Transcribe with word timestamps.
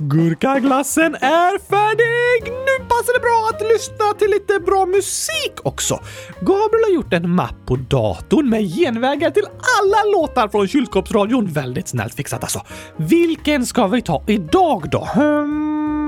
Gurkaglassen 0.00 1.14
är 1.14 1.58
färdig! 1.58 2.52
Nu 2.52 2.84
passar 2.88 3.12
det 3.14 3.20
bra 3.20 3.50
att 3.52 3.62
lyssna 3.72 4.14
till 4.18 4.30
lite 4.30 4.60
bra 4.60 4.86
musik 4.86 5.52
också. 5.62 6.00
Gabriel 6.40 6.84
har 6.84 6.94
gjort 6.94 7.12
en 7.12 7.30
mapp 7.30 7.66
på 7.66 7.76
datorn 7.76 8.48
med 8.48 8.62
genvägar 8.62 9.30
till 9.30 9.46
alla 9.80 10.04
låtar 10.12 10.48
från 10.48 10.68
kylskåpsradion. 10.68 11.46
Väldigt 11.46 11.88
snällt 11.88 12.14
fixat 12.14 12.42
alltså. 12.42 12.62
Vilken 12.96 13.66
ska 13.66 13.86
vi 13.86 14.02
ta 14.02 14.24
idag 14.26 14.88
då? 14.90 15.08
Hmm, 15.14 16.02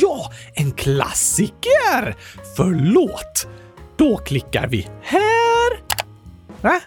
ja, 0.00 0.30
en 0.54 0.72
klassiker! 0.72 2.16
Förlåt. 2.56 3.48
Då 3.96 4.16
klickar 4.16 4.66
vi 4.66 4.88
här. 5.02 5.80
Va? 6.60 6.80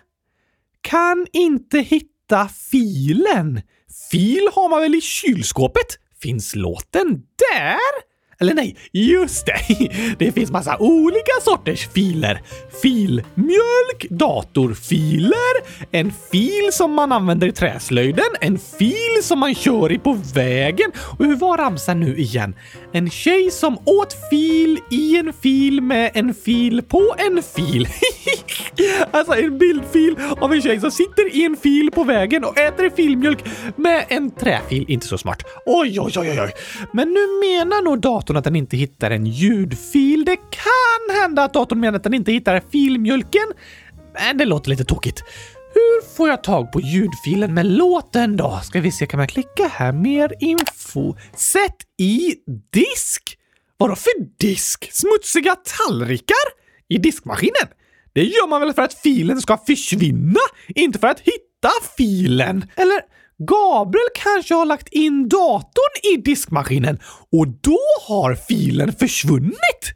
Kan 0.81 1.27
inte 1.31 1.79
hitta 1.79 2.47
filen. 2.47 3.61
Fil 4.13 4.49
har 4.51 4.69
man 4.69 4.81
väl 4.81 4.95
i 4.95 5.01
kylskåpet? 5.01 5.85
Finns 6.21 6.55
låten 6.55 7.07
där? 7.51 8.12
Eller 8.43 8.53
nej, 8.53 8.75
just 8.91 9.45
det! 9.45 9.89
Det 10.19 10.31
finns 10.31 10.51
massa 10.51 10.77
olika 10.79 11.31
sorters 11.41 11.87
filer. 11.87 12.41
Filmjölk, 12.81 14.09
datorfiler, 14.09 15.53
en 15.91 16.13
fil 16.31 16.69
som 16.71 16.93
man 16.93 17.11
använder 17.11 17.47
i 17.47 17.51
träslöjden, 17.51 18.25
en 18.41 18.59
fil 18.79 19.23
som 19.23 19.39
man 19.39 19.55
kör 19.55 19.91
i 19.91 19.99
på 19.99 20.17
vägen. 20.33 20.91
Och 21.17 21.25
hur 21.25 21.35
var 21.35 21.57
ramsan 21.57 21.99
nu 21.99 22.17
igen? 22.17 22.55
En 22.93 23.09
tjej 23.09 23.51
som 23.51 23.77
åt 23.85 24.15
fil 24.29 24.79
i 24.91 25.17
en 25.17 25.33
fil 25.33 25.81
med 25.81 26.11
en 26.13 26.33
fil 26.33 26.81
på 26.81 27.15
en 27.17 27.43
fil. 27.43 27.87
alltså 29.11 29.33
en 29.33 29.57
bildfil 29.57 30.15
av 30.41 30.53
en 30.53 30.61
tjej 30.61 30.79
som 30.79 30.91
sitter 30.91 31.35
i 31.35 31.45
en 31.45 31.57
fil 31.57 31.91
på 31.91 32.03
vägen 32.03 32.43
och 32.43 32.57
äter 32.57 32.89
filmjölk 32.89 33.39
med 33.75 34.05
en 34.07 34.31
träfil. 34.31 34.85
Inte 34.87 35.07
så 35.07 35.17
smart. 35.17 35.43
Oj, 35.65 35.99
oj, 35.99 36.13
oj, 36.17 36.41
oj. 36.41 36.51
Men 36.93 37.07
nu 37.09 37.27
menar 37.47 37.81
nog 37.81 37.99
datorn 37.99 38.32
att 38.37 38.43
den 38.43 38.55
inte 38.55 38.77
hittar 38.77 39.11
en 39.11 39.25
ljudfil. 39.25 40.25
Det 40.25 40.35
kan 40.35 41.21
hända 41.21 41.43
att 41.43 41.53
datorn 41.53 41.79
menar 41.79 41.97
att 41.97 42.03
den 42.03 42.13
inte 42.13 42.31
hittar 42.31 42.61
filmjölken. 42.71 43.53
Men 44.13 44.37
det 44.37 44.45
låter 44.45 44.69
lite 44.69 44.85
tokigt. 44.85 45.23
Hur 45.73 46.15
får 46.15 46.29
jag 46.29 46.43
tag 46.43 46.71
på 46.71 46.81
ljudfilen 46.81 47.53
med 47.53 47.65
låten 47.65 48.37
då? 48.37 48.59
Ska 48.63 48.81
vi 48.81 48.91
se, 48.91 49.05
kan 49.05 49.17
man 49.17 49.27
klicka 49.27 49.67
här? 49.71 49.91
Mer 49.91 50.33
info. 50.39 51.15
Sätt 51.35 51.77
i 51.99 52.35
disk? 52.73 53.37
Vadå 53.77 53.95
för 53.95 54.11
disk? 54.39 54.89
Smutsiga 54.91 55.55
tallrikar? 55.55 56.45
I 56.87 56.97
diskmaskinen? 56.97 57.67
Det 58.13 58.23
gör 58.23 58.47
man 58.47 58.61
väl 58.61 58.73
för 58.73 58.81
att 58.81 58.93
filen 58.93 59.41
ska 59.41 59.57
försvinna? 59.57 60.39
Inte 60.67 60.99
för 60.99 61.07
att 61.07 61.19
hitta 61.19 61.69
filen? 61.97 62.65
Eller 62.75 63.01
Gabriel 63.37 64.07
kanske 64.15 64.53
har 64.53 64.65
lagt 64.65 64.89
in 64.89 65.29
datorn 65.29 66.13
i 66.13 66.21
diskmaskinen 66.21 66.99
och 67.31 67.47
då 67.47 67.79
har 68.07 68.35
filen 68.35 68.93
försvunnit? 68.93 69.93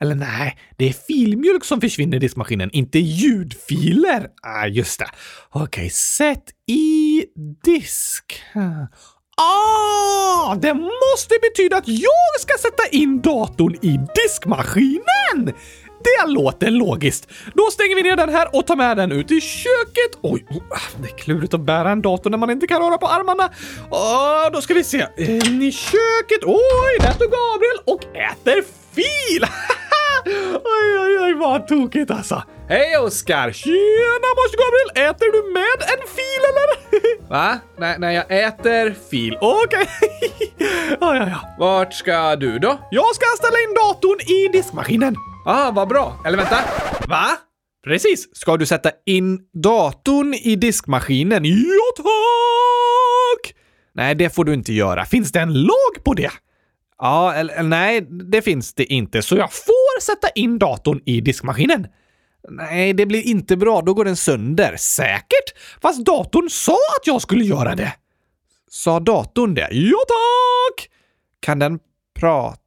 Eller 0.00 0.14
nej, 0.14 0.58
det 0.76 0.88
är 0.88 0.92
filmjölk 0.92 1.64
som 1.64 1.80
försvinner 1.80 2.16
i 2.16 2.20
diskmaskinen, 2.20 2.70
inte 2.72 2.98
ljudfiler. 2.98 4.28
Ah, 4.42 4.66
just 4.66 4.98
det. 4.98 5.08
Okej, 5.50 5.62
okay, 5.62 5.90
sätt 5.90 6.44
i 6.66 7.24
disk. 7.64 8.42
Ah, 9.36 10.54
det 10.54 10.74
måste 10.74 11.34
betyda 11.42 11.76
att 11.76 11.88
jag 11.88 12.40
ska 12.40 12.58
sätta 12.58 12.88
in 12.96 13.20
datorn 13.20 13.74
i 13.74 13.98
diskmaskinen! 14.14 15.54
Det 16.06 16.26
låter 16.26 16.70
logiskt. 16.70 17.28
Då 17.54 17.70
stänger 17.70 17.96
vi 17.96 18.02
ner 18.02 18.16
den 18.16 18.28
här 18.28 18.56
och 18.56 18.66
tar 18.66 18.76
med 18.76 18.96
den 18.96 19.12
ut 19.12 19.30
i 19.30 19.40
köket. 19.40 20.18
Oj, 20.22 20.46
det 21.02 21.08
är 21.08 21.18
klurigt 21.18 21.54
att 21.54 21.60
bära 21.60 21.90
en 21.90 22.02
dator 22.02 22.30
när 22.30 22.38
man 22.38 22.50
inte 22.50 22.66
kan 22.66 22.82
röra 22.82 22.98
på 22.98 23.06
armarna. 23.06 23.50
Oh, 23.90 24.52
då 24.52 24.60
ska 24.60 24.74
vi 24.74 24.84
se. 24.84 25.06
In 25.16 25.62
i 25.62 25.72
köket. 25.72 26.44
Oj, 26.44 26.96
där 27.00 27.12
står 27.12 27.26
Gabriel 27.26 27.78
och 27.84 28.16
äter 28.16 28.64
fil. 28.94 29.44
oj, 30.64 30.98
oj, 31.00 31.18
oj, 31.20 31.34
vad 31.34 31.68
tokigt 31.68 32.10
alltså. 32.10 32.42
Hej 32.68 32.98
Oskar! 32.98 33.52
Tjena 33.52 34.28
Mors 34.36 34.54
Gabriel! 34.62 35.10
Äter 35.10 35.32
du 35.32 35.52
med 35.52 35.78
en 35.92 36.02
fil 36.16 36.42
eller? 36.50 37.28
Va? 37.30 37.58
Nej, 37.78 37.96
nej, 37.98 38.14
jag 38.14 38.44
äter 38.44 38.94
fil. 39.10 39.38
Okej. 39.40 39.80
Okay. 39.80 40.66
ja, 41.00 41.16
ja, 41.16 41.28
ja. 41.28 41.40
Vart 41.58 41.94
ska 41.94 42.36
du 42.36 42.58
då? 42.58 42.78
Jag 42.90 43.14
ska 43.14 43.26
ställa 43.36 43.58
in 43.58 43.74
datorn 43.74 44.20
i 44.20 44.48
diskmaskinen. 44.52 45.16
Ah, 45.48 45.70
vad 45.70 45.88
bra. 45.88 46.20
Eller 46.24 46.36
vänta. 46.36 46.58
Va? 47.08 47.26
Precis. 47.84 48.36
Ska 48.36 48.56
du 48.56 48.66
sätta 48.66 48.90
in 49.06 49.40
datorn 49.52 50.34
i 50.34 50.56
diskmaskinen? 50.56 51.44
Ja, 51.44 51.92
tack! 51.96 53.54
Nej, 53.94 54.14
det 54.14 54.30
får 54.34 54.44
du 54.44 54.54
inte 54.54 54.72
göra. 54.72 55.04
Finns 55.04 55.32
det 55.32 55.40
en 55.40 55.62
lag 55.62 56.04
på 56.04 56.14
det? 56.14 56.30
Ja, 56.98 57.34
eller, 57.34 57.54
eller 57.54 57.68
nej, 57.68 58.00
det 58.30 58.42
finns 58.42 58.74
det 58.74 58.92
inte. 58.92 59.22
Så 59.22 59.36
jag 59.36 59.52
får 59.52 60.00
sätta 60.00 60.28
in 60.28 60.58
datorn 60.58 61.00
i 61.06 61.20
diskmaskinen? 61.20 61.86
Nej, 62.48 62.92
det 62.92 63.06
blir 63.06 63.22
inte 63.22 63.56
bra. 63.56 63.82
Då 63.82 63.94
går 63.94 64.04
den 64.04 64.16
sönder. 64.16 64.76
Säkert! 64.76 65.78
Fast 65.82 66.06
datorn 66.06 66.50
sa 66.50 66.72
att 67.00 67.06
jag 67.06 67.22
skulle 67.22 67.44
göra 67.44 67.74
det. 67.74 67.92
Sa 68.70 69.00
datorn 69.00 69.54
det? 69.54 69.68
Ja, 69.72 69.98
tack! 70.08 70.88
Kan 71.40 71.58
den 71.58 71.78
prata? 72.20 72.60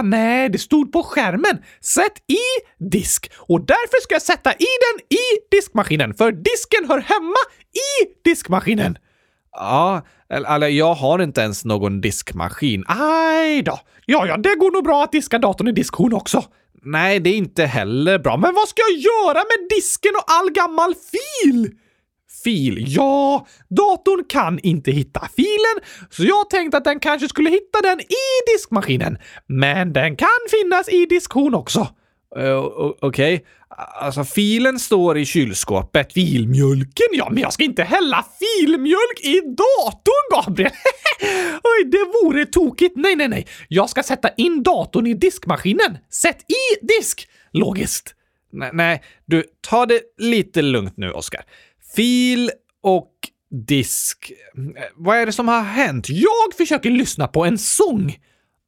Nej, 0.00 0.48
det 0.48 0.58
stod 0.58 0.92
på 0.92 1.02
skärmen. 1.02 1.62
Sätt 1.80 2.18
i 2.28 2.84
disk. 2.90 3.30
Och 3.36 3.60
därför 3.60 4.02
ska 4.02 4.14
jag 4.14 4.22
sätta 4.22 4.52
i 4.52 4.72
den 4.80 5.18
i 5.18 5.24
diskmaskinen, 5.50 6.14
för 6.14 6.32
disken 6.32 6.88
hör 6.88 6.98
hemma 6.98 7.42
i 7.72 8.12
diskmaskinen. 8.24 8.98
Ja, 9.52 10.06
eller 10.30 10.68
jag 10.68 10.94
har 10.94 11.18
inte 11.18 11.40
ens 11.40 11.64
någon 11.64 12.00
diskmaskin. 12.00 12.84
Aj 12.88 13.62
då. 13.62 13.80
Ja, 14.06 14.26
ja, 14.26 14.36
det 14.36 14.54
går 14.54 14.70
nog 14.70 14.84
bra 14.84 15.04
att 15.04 15.12
diska 15.12 15.38
datorn 15.38 15.68
i 15.68 15.72
diskhon 15.72 16.12
också. 16.12 16.44
Nej, 16.84 17.20
det 17.20 17.30
är 17.30 17.34
inte 17.34 17.64
heller 17.64 18.18
bra. 18.18 18.36
Men 18.36 18.54
vad 18.54 18.68
ska 18.68 18.82
jag 18.90 18.98
göra 18.98 19.34
med 19.38 19.68
disken 19.70 20.12
och 20.16 20.24
all 20.26 20.50
gammal 20.50 20.94
fil? 20.94 21.70
Fil? 22.44 22.84
Ja, 22.88 23.46
datorn 23.68 24.24
kan 24.28 24.58
inte 24.58 24.90
hitta 24.90 25.28
filen, 25.36 25.88
så 26.10 26.24
jag 26.24 26.50
tänkte 26.50 26.76
att 26.76 26.84
den 26.84 27.00
kanske 27.00 27.28
skulle 27.28 27.50
hitta 27.50 27.80
den 27.80 28.00
i 28.00 28.52
diskmaskinen. 28.54 29.18
Men 29.46 29.92
den 29.92 30.16
kan 30.16 30.28
finnas 30.50 30.88
i 30.88 31.06
diskhon 31.06 31.54
också. 31.54 31.80
Uh, 32.38 32.58
Okej. 33.00 33.34
Okay. 33.34 33.40
Alltså, 34.00 34.24
filen 34.24 34.78
står 34.78 35.18
i 35.18 35.24
kylskåpet. 35.24 36.12
Filmjölken? 36.12 37.06
Ja, 37.12 37.28
men 37.30 37.42
jag 37.42 37.52
ska 37.52 37.64
inte 37.64 37.82
hälla 37.82 38.24
filmjölk 38.38 39.20
i 39.22 39.40
datorn, 39.40 40.44
Gabriel! 40.44 40.72
Oj, 41.62 41.84
det 41.84 42.12
vore 42.22 42.46
tokigt. 42.46 42.96
Nej, 42.96 43.16
nej, 43.16 43.28
nej. 43.28 43.46
Jag 43.68 43.90
ska 43.90 44.02
sätta 44.02 44.28
in 44.28 44.62
datorn 44.62 45.06
i 45.06 45.14
diskmaskinen. 45.14 45.98
Sätt 46.10 46.38
i 46.48 46.86
disk! 46.86 47.28
Logiskt. 47.52 48.14
Nej, 48.52 48.70
nej, 48.72 49.02
du, 49.24 49.44
ta 49.60 49.86
det 49.86 50.00
lite 50.18 50.62
lugnt 50.62 50.96
nu, 50.96 51.10
Oskar. 51.10 51.44
Fil 51.96 52.50
och 52.82 53.12
disk. 53.66 54.32
Vad 54.94 55.18
är 55.18 55.26
det 55.26 55.32
som 55.32 55.48
har 55.48 55.62
hänt? 55.62 56.08
Jag 56.08 56.54
försöker 56.56 56.90
lyssna 56.90 57.28
på 57.28 57.44
en 57.44 57.58
sång. 57.58 58.18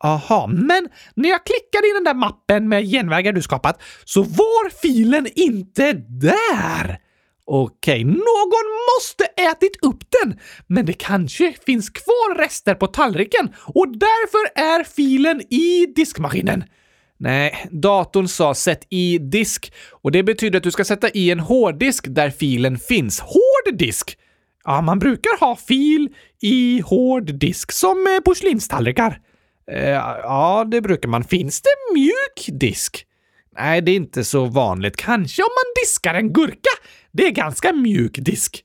Aha, 0.05 0.47
men 0.47 0.89
när 1.15 1.29
jag 1.29 1.47
klickade 1.47 1.89
i 1.89 1.93
den 1.95 2.05
där 2.05 2.15
mappen 2.15 2.69
med 2.69 2.85
genvägar 2.85 3.33
du 3.33 3.43
skapat 3.43 3.83
så 4.05 4.23
var 4.23 4.71
filen 4.71 5.27
inte 5.35 5.93
där. 6.09 6.99
Okej, 7.47 8.05
någon 8.05 8.67
måste 8.97 9.25
ätit 9.25 9.77
upp 9.83 10.05
den, 10.23 10.39
men 10.67 10.87
det 10.87 10.93
kanske 10.93 11.55
finns 11.67 11.91
kvar 11.91 12.39
rester 12.39 12.75
på 12.75 12.87
tallriken 12.87 13.49
och 13.75 13.89
därför 13.89 14.61
är 14.61 14.85
filen 14.85 15.41
i 15.41 15.87
diskmaskinen. 15.97 16.65
Nej, 17.25 17.67
datorn 17.71 18.29
sa 18.29 18.55
sätt 18.55 18.87
i 18.91 19.19
disk 19.19 19.73
och 19.91 20.13
det 20.13 20.23
betyder 20.23 20.57
att 20.57 20.63
du 20.63 20.71
ska 20.71 20.85
sätta 20.85 21.11
i 21.11 21.31
en 21.31 21.41
hårddisk 21.41 22.07
där 22.09 22.31
filen 22.31 22.79
finns. 22.79 23.21
Hård 23.21 23.79
disk? 23.79 24.19
Ja, 24.65 24.81
man 24.81 24.99
brukar 24.99 25.41
ha 25.41 25.57
fil 25.57 26.09
i 26.43 26.81
hårddisk, 26.81 27.73
som 27.73 28.07
eh, 28.07 28.21
porslinstallrikar. 28.25 29.21
Eh, 29.71 29.91
ja, 29.91 30.67
det 30.71 30.81
brukar 30.81 31.09
man. 31.09 31.25
Finns 31.25 31.63
det 31.63 31.95
mjuk 31.95 32.61
disk? 32.61 33.07
Nej, 33.57 33.81
det 33.81 33.91
är 33.91 33.97
inte 33.97 34.25
så 34.25 34.45
vanligt. 34.45 34.97
Kanske 34.97 35.43
om 35.43 35.51
man 35.51 35.83
diskar 35.85 36.15
en 36.15 36.33
gurka. 36.33 36.71
Det 37.13 37.27
är 37.27 37.31
ganska 37.31 37.73
mjuk 37.73 38.19
disk. 38.19 38.65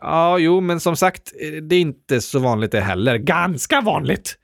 Ja, 0.00 0.38
jo, 0.38 0.60
men 0.60 0.80
som 0.80 0.96
sagt, 0.96 1.32
eh, 1.40 1.62
det 1.62 1.76
är 1.76 1.80
inte 1.80 2.20
så 2.20 2.38
vanligt 2.38 2.72
det 2.72 2.80
heller. 2.80 3.18
Ganska 3.18 3.80
vanligt. 3.80 4.38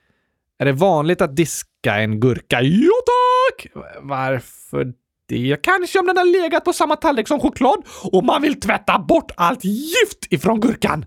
Är 0.59 0.65
det 0.65 0.73
vanligt 0.73 1.21
att 1.21 1.37
diska 1.37 1.68
en 1.87 2.21
gurka? 2.21 2.61
Jo 2.63 2.93
tack! 3.07 3.67
Varför 4.01 4.93
det? 5.29 5.57
Kanske 5.63 5.99
om 5.99 6.07
den 6.07 6.17
har 6.17 6.43
legat 6.43 6.65
på 6.65 6.73
samma 6.73 6.97
tallrik 6.97 7.29
som 7.29 7.41
choklad 7.41 7.83
och 8.13 8.25
man 8.25 8.43
vill 8.43 8.61
tvätta 8.61 8.99
bort 8.99 9.33
allt 9.37 9.65
gift 9.65 10.27
ifrån 10.31 10.61
gurkan. 10.61 11.05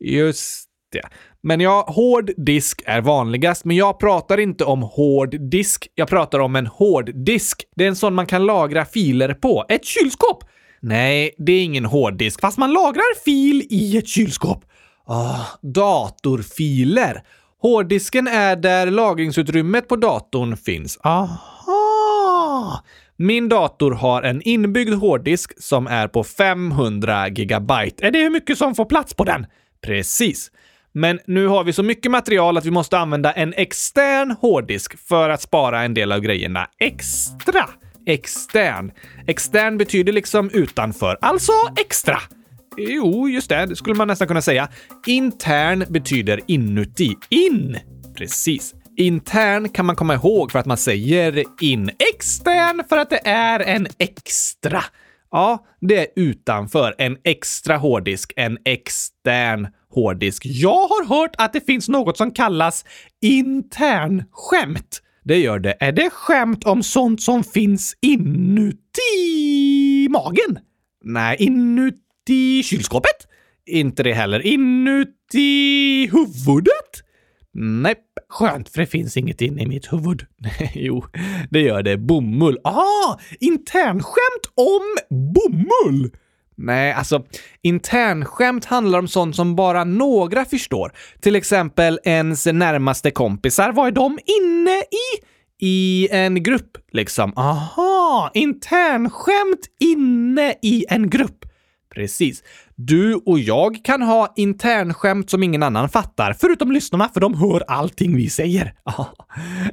Just 0.00 0.64
det. 0.92 1.02
Men 1.42 1.60
ja, 1.60 1.84
hård 1.88 2.30
disk 2.36 2.82
är 2.86 3.00
vanligast, 3.00 3.64
men 3.64 3.76
jag 3.76 3.98
pratar 3.98 4.40
inte 4.40 4.64
om 4.64 4.82
hård 4.82 5.50
disk. 5.50 5.88
Jag 5.94 6.08
pratar 6.08 6.38
om 6.38 6.56
en 6.56 6.66
hård 6.66 7.10
disk. 7.14 7.64
Det 7.76 7.84
är 7.84 7.88
en 7.88 7.96
sån 7.96 8.14
man 8.14 8.26
kan 8.26 8.46
lagra 8.46 8.84
filer 8.84 9.34
på. 9.34 9.64
Ett 9.68 9.84
kylskåp! 9.84 10.44
Nej, 10.82 11.34
det 11.38 11.52
är 11.52 11.62
ingen 11.62 11.84
hårddisk. 11.84 12.40
Fast 12.40 12.58
man 12.58 12.72
lagrar 12.72 13.22
fil 13.24 13.66
i 13.70 13.98
ett 13.98 14.08
kylskåp. 14.08 14.64
Ah, 15.06 15.46
datorfiler. 15.62 17.22
Hårddisken 17.62 18.26
är 18.26 18.56
där 18.56 18.86
lagringsutrymmet 18.86 19.88
på 19.88 19.96
datorn 19.96 20.56
finns. 20.56 20.98
Aha! 21.02 22.82
Min 23.16 23.48
dator 23.48 23.90
har 23.90 24.22
en 24.22 24.42
inbyggd 24.42 24.94
hårddisk 24.94 25.62
som 25.62 25.86
är 25.86 26.08
på 26.08 26.24
500 26.24 27.28
gigabyte. 27.28 28.06
Är 28.06 28.10
det 28.10 28.18
hur 28.18 28.30
mycket 28.30 28.58
som 28.58 28.74
får 28.74 28.84
plats 28.84 29.14
på 29.14 29.24
den? 29.24 29.46
Precis. 29.84 30.50
Men 30.92 31.18
nu 31.26 31.46
har 31.46 31.64
vi 31.64 31.72
så 31.72 31.82
mycket 31.82 32.10
material 32.10 32.56
att 32.56 32.64
vi 32.64 32.70
måste 32.70 32.98
använda 32.98 33.32
en 33.32 33.54
extern 33.56 34.30
hårddisk 34.30 35.08
för 35.08 35.30
att 35.30 35.42
spara 35.42 35.82
en 35.82 35.94
del 35.94 36.12
av 36.12 36.20
grejerna. 36.20 36.66
Extra! 36.78 37.68
Extern. 38.06 38.92
Extern 39.26 39.78
betyder 39.78 40.12
liksom 40.12 40.50
utanför, 40.50 41.18
alltså 41.20 41.52
extra. 41.76 42.18
Jo, 42.88 43.28
just 43.28 43.48
det. 43.48 43.66
Det 43.66 43.76
skulle 43.76 43.94
man 43.94 44.08
nästan 44.08 44.28
kunna 44.28 44.42
säga. 44.42 44.68
Intern 45.06 45.84
betyder 45.88 46.40
inuti. 46.46 47.14
In! 47.28 47.76
Precis. 48.14 48.74
Intern 48.96 49.68
kan 49.68 49.86
man 49.86 49.96
komma 49.96 50.14
ihåg 50.14 50.52
för 50.52 50.58
att 50.58 50.66
man 50.66 50.76
säger 50.76 51.44
in. 51.60 51.90
Extern 52.14 52.82
för 52.88 52.96
att 52.96 53.10
det 53.10 53.28
är 53.28 53.60
en 53.60 53.86
extra. 53.98 54.84
Ja, 55.30 55.66
det 55.80 55.98
är 55.98 56.06
utanför. 56.16 56.94
En 56.98 57.16
extra 57.24 57.76
hårddisk. 57.76 58.32
En 58.36 58.58
extern 58.64 59.68
hårddisk. 59.94 60.46
Jag 60.46 60.86
har 60.88 61.06
hört 61.06 61.34
att 61.38 61.52
det 61.52 61.66
finns 61.66 61.88
något 61.88 62.16
som 62.16 62.30
kallas 62.30 62.84
internskämt. 63.20 65.02
Det 65.24 65.36
gör 65.36 65.58
det. 65.58 65.76
Är 65.80 65.92
det 65.92 66.10
skämt 66.10 66.64
om 66.64 66.82
sånt 66.82 67.22
som 67.22 67.44
finns 67.44 67.96
inuti 68.00 68.88
magen? 70.10 70.58
Nej, 71.04 71.36
inuti 71.38 72.09
kylskåpet? 72.64 73.26
Inte 73.66 74.02
det 74.02 74.12
heller. 74.12 74.46
Inuti 74.46 76.06
huvudet? 76.12 77.04
Nej. 77.52 77.94
Skönt, 78.28 78.68
för 78.68 78.80
det 78.80 78.86
finns 78.86 79.16
inget 79.16 79.40
inne 79.40 79.62
i 79.62 79.66
mitt 79.66 79.92
huvud. 79.92 80.26
jo, 80.74 81.04
det 81.50 81.60
gör 81.60 81.82
det. 81.82 81.96
Bomull. 81.96 82.58
Ah, 82.64 83.18
internskämt 83.40 84.44
om 84.54 84.96
bomull! 85.34 86.10
Nej, 86.56 86.92
alltså 86.92 87.24
internskämt 87.62 88.64
handlar 88.64 88.98
om 88.98 89.08
sånt 89.08 89.36
som 89.36 89.56
bara 89.56 89.84
några 89.84 90.44
förstår. 90.44 90.92
Till 91.20 91.36
exempel 91.36 91.98
ens 92.04 92.46
närmaste 92.46 93.10
kompisar. 93.10 93.72
Vad 93.72 93.86
är 93.86 93.92
de 93.92 94.18
inne 94.40 94.78
i? 94.80 95.24
I 95.62 96.08
en 96.10 96.42
grupp, 96.42 96.78
liksom. 96.92 97.32
Aha, 97.36 98.30
internskämt 98.34 99.66
inne 99.80 100.54
i 100.62 100.84
en 100.88 101.10
grupp. 101.10 101.44
Precis. 101.94 102.42
Du 102.74 103.14
och 103.14 103.38
jag 103.38 103.84
kan 103.84 104.02
ha 104.02 104.32
internskämt 104.36 105.30
som 105.30 105.42
ingen 105.42 105.62
annan 105.62 105.88
fattar, 105.88 106.36
förutom 106.40 106.72
lyssnarna, 106.72 107.08
för 107.08 107.20
de 107.20 107.34
hör 107.34 107.64
allting 107.68 108.16
vi 108.16 108.30
säger. 108.30 108.74
Ja, 108.84 109.14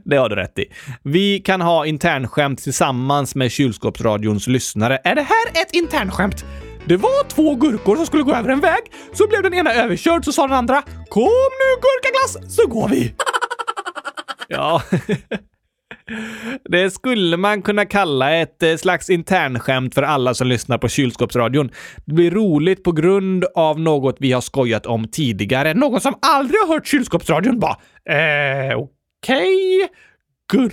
det 0.06 0.16
har 0.16 0.30
du 0.30 0.36
rätt 0.36 0.60
i. 0.60 0.66
Vi 1.04 1.40
kan 1.40 1.62
ha 1.62 1.86
internskämt 1.86 2.64
tillsammans 2.64 3.36
med 3.36 3.52
kylskåpsradions 3.52 4.48
lyssnare. 4.48 5.00
Är 5.04 5.16
det 5.16 5.22
här 5.22 5.62
ett 5.62 5.75
internskämt? 5.75 6.46
Det 6.86 6.98
var 6.98 7.28
två 7.30 7.56
gurkor 7.56 7.96
som 7.96 8.06
skulle 8.06 8.24
gå 8.24 8.34
över 8.36 8.50
en 8.50 8.60
väg, 8.60 8.81
så 9.14 9.28
blev 9.28 9.44
den 9.44 9.54
ena 9.54 9.74
överkörd, 9.74 10.25
så 10.25 10.31
sa 10.31 10.48
den 10.48 10.58
andra 10.58 10.81
“Kom 11.10 11.24
nu 11.60 11.81
gurkaglass, 11.81 12.56
så 12.56 12.68
går 12.68 12.90
vi!” 12.90 13.14
Ja. 14.48 14.81
Det 16.63 16.92
skulle 16.92 17.38
man 17.38 17.62
kunna 17.62 17.86
kalla 17.86 18.36
ett 18.36 18.63
eh, 18.63 18.75
slags 18.75 19.09
internskämt 19.09 19.94
för 19.94 20.04
alla 20.04 20.33
som 20.33 20.48
lyssnar 20.48 20.77
på 20.77 20.88
kylskåpsradion. 20.88 21.71
Det 22.06 22.13
blir 22.13 22.31
roligt 22.31 22.83
på 22.83 22.92
grund 22.92 23.45
av 23.56 23.80
något 23.80 24.18
vi 24.19 24.31
har 24.31 24.42
skojat 24.42 24.86
om 24.86 25.07
tidigare. 25.07 25.74
Någon 25.74 26.01
som 26.01 26.13
aldrig 26.21 26.62
har 26.62 26.68
hört 26.68 26.88
kylskåpsradion 26.88 27.59
bara 27.59 27.77
eh, 28.09 28.77
okej, 28.77 29.83
okay. 29.83 30.69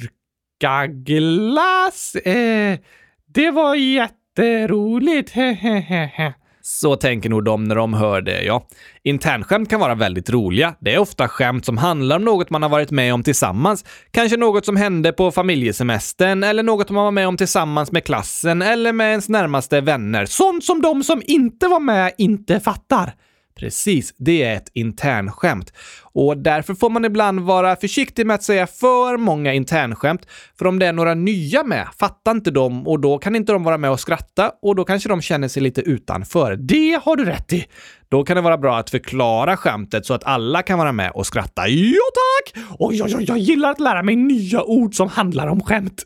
gurkaglass, 0.60 2.14
eh, 2.14 2.78
det 3.26 3.50
var 3.50 3.74
jätteroligt, 3.74 5.30
hehehehe.” 5.30 6.34
Så 6.66 6.96
tänker 6.96 7.30
nog 7.30 7.44
de 7.44 7.64
när 7.64 7.74
de 7.74 7.94
hör 7.94 8.20
det, 8.20 8.42
ja. 8.42 8.66
Internskämt 9.02 9.70
kan 9.70 9.80
vara 9.80 9.94
väldigt 9.94 10.30
roliga. 10.30 10.74
Det 10.80 10.94
är 10.94 10.98
ofta 10.98 11.28
skämt 11.28 11.64
som 11.64 11.78
handlar 11.78 12.16
om 12.16 12.24
något 12.24 12.50
man 12.50 12.62
har 12.62 12.68
varit 12.68 12.90
med 12.90 13.14
om 13.14 13.22
tillsammans. 13.22 13.84
Kanske 14.10 14.36
något 14.36 14.64
som 14.64 14.76
hände 14.76 15.12
på 15.12 15.30
familjesemestern 15.30 16.44
eller 16.44 16.62
något 16.62 16.90
man 16.90 17.04
var 17.04 17.10
med 17.10 17.28
om 17.28 17.36
tillsammans 17.36 17.92
med 17.92 18.04
klassen 18.04 18.62
eller 18.62 18.92
med 18.92 19.10
ens 19.10 19.28
närmaste 19.28 19.80
vänner. 19.80 20.26
Sånt 20.26 20.64
som 20.64 20.82
de 20.82 21.04
som 21.04 21.22
inte 21.26 21.68
var 21.68 21.80
med 21.80 22.12
inte 22.18 22.60
fattar. 22.60 23.14
Precis, 23.60 24.14
det 24.18 24.42
är 24.42 24.56
ett 24.56 24.70
internskämt. 24.72 25.72
Och 26.02 26.38
därför 26.38 26.74
får 26.74 26.90
man 26.90 27.04
ibland 27.04 27.40
vara 27.40 27.76
försiktig 27.76 28.26
med 28.26 28.34
att 28.34 28.42
säga 28.42 28.66
för 28.66 29.16
många 29.16 29.52
internskämt. 29.52 30.26
För 30.58 30.66
om 30.66 30.78
det 30.78 30.86
är 30.86 30.92
några 30.92 31.14
nya 31.14 31.64
med 31.64 31.88
fattar 31.98 32.30
inte 32.30 32.50
de 32.50 32.86
och 32.86 33.00
då 33.00 33.18
kan 33.18 33.36
inte 33.36 33.52
de 33.52 33.62
vara 33.62 33.78
med 33.78 33.90
och 33.90 34.00
skratta 34.00 34.52
och 34.62 34.76
då 34.76 34.84
kanske 34.84 35.08
de 35.08 35.22
känner 35.22 35.48
sig 35.48 35.62
lite 35.62 35.80
utanför. 35.80 36.56
Det 36.56 37.00
har 37.04 37.16
du 37.16 37.24
rätt 37.24 37.52
i! 37.52 37.66
Då 38.08 38.24
kan 38.24 38.36
det 38.36 38.42
vara 38.42 38.58
bra 38.58 38.78
att 38.78 38.90
förklara 38.90 39.56
skämtet 39.56 40.06
så 40.06 40.14
att 40.14 40.24
alla 40.24 40.62
kan 40.62 40.78
vara 40.78 40.92
med 40.92 41.10
och 41.10 41.26
skratta. 41.26 41.68
Ja 41.68 42.00
tack! 42.14 42.64
Oj, 42.78 43.02
oj, 43.02 43.16
oj, 43.16 43.24
jag 43.28 43.38
gillar 43.38 43.70
att 43.70 43.80
lära 43.80 44.02
mig 44.02 44.16
nya 44.16 44.62
ord 44.62 44.94
som 44.94 45.08
handlar 45.08 45.46
om 45.46 45.60
skämt. 45.60 46.04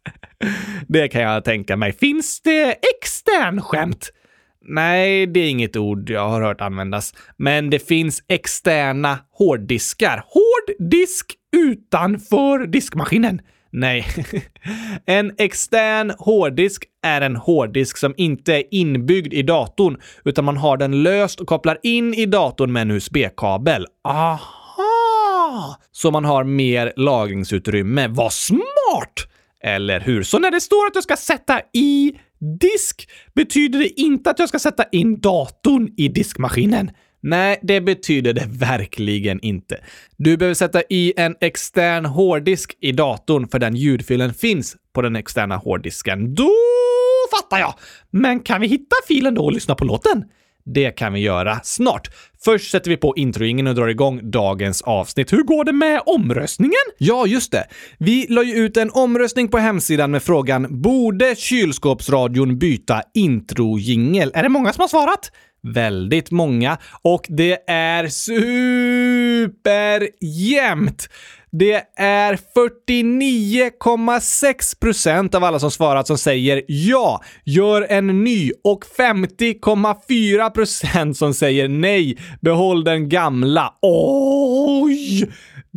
det 0.88 1.08
kan 1.08 1.22
jag 1.22 1.44
tänka 1.44 1.76
mig. 1.76 1.92
Finns 1.92 2.40
det 2.40 2.72
externskämt? 2.72 4.10
Nej, 4.64 5.26
det 5.26 5.40
är 5.40 5.50
inget 5.50 5.76
ord 5.76 6.10
jag 6.10 6.28
har 6.28 6.42
hört 6.42 6.60
användas. 6.60 7.14
Men 7.36 7.70
det 7.70 7.88
finns 7.88 8.22
externa 8.28 9.18
hårddiskar. 9.30 10.24
Hårddisk 10.26 11.34
utanför 11.56 12.66
diskmaskinen? 12.66 13.40
Nej. 13.70 14.06
en 15.06 15.32
extern 15.38 16.12
hårddisk 16.18 16.84
är 17.02 17.20
en 17.20 17.36
hårddisk 17.36 17.96
som 17.96 18.14
inte 18.16 18.54
är 18.54 18.64
inbyggd 18.70 19.34
i 19.34 19.42
datorn, 19.42 20.00
utan 20.24 20.44
man 20.44 20.56
har 20.56 20.76
den 20.76 21.02
löst 21.02 21.40
och 21.40 21.46
kopplar 21.46 21.78
in 21.82 22.14
i 22.14 22.26
datorn 22.26 22.72
med 22.72 22.82
en 22.82 22.90
USB-kabel. 22.90 23.86
Aha! 24.04 25.78
Så 25.92 26.10
man 26.10 26.24
har 26.24 26.44
mer 26.44 26.92
lagringsutrymme. 26.96 28.08
Vad 28.08 28.32
smart! 28.32 29.28
Eller 29.60 30.00
hur? 30.00 30.22
Så 30.22 30.38
när 30.38 30.50
det 30.50 30.60
står 30.60 30.86
att 30.86 30.94
du 30.94 31.02
ska 31.02 31.16
sätta 31.16 31.60
i 31.72 32.12
disk 32.60 33.08
betyder 33.34 33.78
det 33.78 34.00
inte 34.00 34.30
att 34.30 34.38
jag 34.38 34.48
ska 34.48 34.58
sätta 34.58 34.84
in 34.92 35.20
datorn 35.20 35.88
i 35.96 36.08
diskmaskinen. 36.08 36.90
Nej, 37.20 37.58
det 37.62 37.80
betyder 37.80 38.32
det 38.32 38.46
verkligen 38.48 39.40
inte. 39.40 39.80
Du 40.16 40.36
behöver 40.36 40.54
sätta 40.54 40.82
i 40.90 41.12
en 41.16 41.34
extern 41.40 42.04
hårddisk 42.04 42.76
i 42.80 42.92
datorn 42.92 43.48
för 43.48 43.58
den 43.58 43.76
ljudfilen 43.76 44.34
finns 44.34 44.76
på 44.92 45.02
den 45.02 45.16
externa 45.16 45.56
hårddisken. 45.56 46.34
Då 46.34 46.50
fattar 47.30 47.58
jag! 47.58 47.74
Men 48.10 48.40
kan 48.40 48.60
vi 48.60 48.66
hitta 48.66 48.96
filen 49.08 49.34
då 49.34 49.44
och 49.44 49.52
lyssna 49.52 49.74
på 49.74 49.84
låten? 49.84 50.24
Det 50.74 50.90
kan 50.90 51.12
vi 51.12 51.20
göra 51.20 51.60
snart. 51.62 52.08
Först 52.44 52.70
sätter 52.70 52.90
vi 52.90 52.96
på 52.96 53.16
introingen 53.16 53.66
och 53.66 53.74
drar 53.74 53.88
igång 53.88 54.30
dagens 54.30 54.82
avsnitt. 54.82 55.32
Hur 55.32 55.42
går 55.42 55.64
det 55.64 55.72
med 55.72 56.02
omröstningen? 56.06 56.74
Ja, 56.98 57.26
just 57.26 57.52
det. 57.52 57.64
Vi 57.98 58.26
la 58.28 58.42
ju 58.42 58.54
ut 58.54 58.76
en 58.76 58.90
omröstning 58.90 59.48
på 59.48 59.58
hemsidan 59.58 60.10
med 60.10 60.22
frågan 60.22 60.82
“Borde 60.82 61.34
kylskåpsradion 61.36 62.58
byta 62.58 63.02
introjingel?” 63.14 64.30
Är 64.34 64.42
det 64.42 64.48
många 64.48 64.72
som 64.72 64.80
har 64.80 64.88
svarat? 64.88 65.32
Väldigt 65.62 66.30
många. 66.30 66.78
Och 67.02 67.26
det 67.28 67.70
är 67.70 68.08
superjämnt! 68.08 71.08
Det 71.50 71.82
är 71.96 72.38
49,6 72.56 74.80
procent 74.80 75.34
av 75.34 75.44
alla 75.44 75.58
som 75.58 75.70
svarat 75.70 76.06
som 76.06 76.18
säger 76.18 76.62
ja, 76.68 77.22
gör 77.44 77.86
en 77.90 78.24
ny 78.24 78.50
och 78.64 78.84
50,4 78.98 80.50
procent 80.50 81.16
som 81.16 81.34
säger 81.34 81.68
nej, 81.68 82.18
behåll 82.40 82.84
den 82.84 83.08
gamla. 83.08 83.74
Oj! 83.82 85.30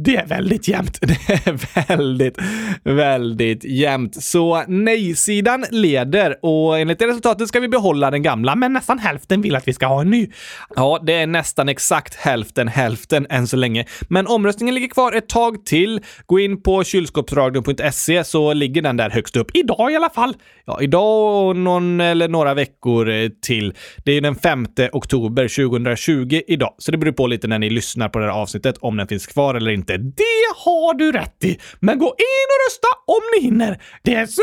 Det 0.03 0.15
är 0.15 0.25
väldigt 0.25 0.67
jämnt. 0.67 0.99
Det 1.01 1.47
är 1.47 1.87
väldigt, 1.97 2.37
väldigt 2.83 3.63
jämnt. 3.63 4.23
Så 4.23 4.63
nej-sidan 4.67 5.65
leder 5.71 6.45
och 6.45 6.79
enligt 6.79 6.99
det 6.99 7.07
resultatet 7.07 7.47
ska 7.47 7.59
vi 7.59 7.67
behålla 7.67 8.11
den 8.11 8.21
gamla, 8.21 8.55
men 8.55 8.73
nästan 8.73 8.99
hälften 8.99 9.41
vill 9.41 9.55
att 9.55 9.67
vi 9.67 9.73
ska 9.73 9.87
ha 9.87 10.01
en 10.01 10.09
ny. 10.09 10.29
Ja, 10.75 10.99
det 11.05 11.13
är 11.13 11.27
nästan 11.27 11.69
exakt 11.69 12.15
hälften 12.15 12.67
hälften 12.67 13.27
än 13.29 13.47
så 13.47 13.57
länge. 13.57 13.85
Men 14.09 14.27
omröstningen 14.27 14.75
ligger 14.75 14.87
kvar 14.87 15.13
ett 15.13 15.29
tag 15.29 15.65
till. 15.65 15.99
Gå 16.25 16.39
in 16.39 16.63
på 16.63 16.83
kylskåpsradion.se 16.83 18.23
så 18.23 18.53
ligger 18.53 18.81
den 18.81 18.97
där 18.97 19.09
högst 19.09 19.35
upp. 19.35 19.51
Idag 19.53 19.91
i 19.91 19.95
alla 19.95 20.09
fall. 20.09 20.33
Ja, 20.65 20.81
idag 20.81 21.47
och 21.47 21.55
någon 21.55 22.01
eller 22.01 22.27
några 22.27 22.53
veckor 22.53 23.09
eh, 23.09 23.29
till. 23.41 23.73
Det 24.05 24.11
är 24.11 24.21
den 24.21 24.35
5 24.35 24.65
oktober 24.91 25.47
2020 25.47 26.41
idag, 26.47 26.75
så 26.77 26.91
det 26.91 26.97
beror 26.97 27.11
på 27.11 27.27
lite 27.27 27.47
när 27.47 27.59
ni 27.59 27.69
lyssnar 27.69 28.09
på 28.09 28.19
det 28.19 28.25
här 28.25 28.31
avsnittet 28.31 28.77
om 28.81 28.97
den 28.97 29.07
finns 29.07 29.27
kvar 29.27 29.55
eller 29.55 29.71
inte. 29.71 29.90
Det 29.97 30.55
har 30.55 30.93
du 30.93 31.11
rätt 31.11 31.43
i! 31.43 31.59
Men 31.79 31.99
gå 31.99 32.05
in 32.05 32.47
och 32.49 32.57
rösta 32.67 32.87
om 33.07 33.21
ni 33.35 33.41
hinner. 33.43 33.81
Det 34.03 34.15
är 34.15 34.25
superjämnt! 34.25 34.41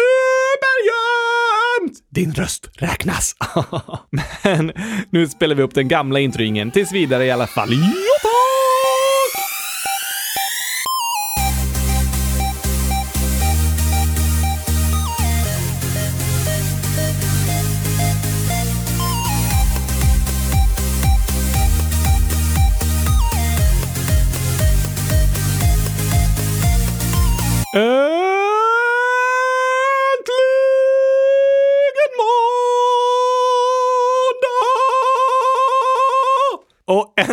Din 2.15 2.35
röst 2.35 2.71
räknas. 2.75 3.37
Men 4.43 4.73
nu 5.11 5.29
spelar 5.29 5.55
vi 5.55 5.63
upp 5.63 5.75
den 5.75 5.89
gamla 5.89 6.21
introingen 6.21 6.71
tills 6.71 6.93
vidare 6.93 7.25
i 7.25 7.31
alla 7.31 7.47
fall. 7.47 7.69
Ja, 7.73 8.18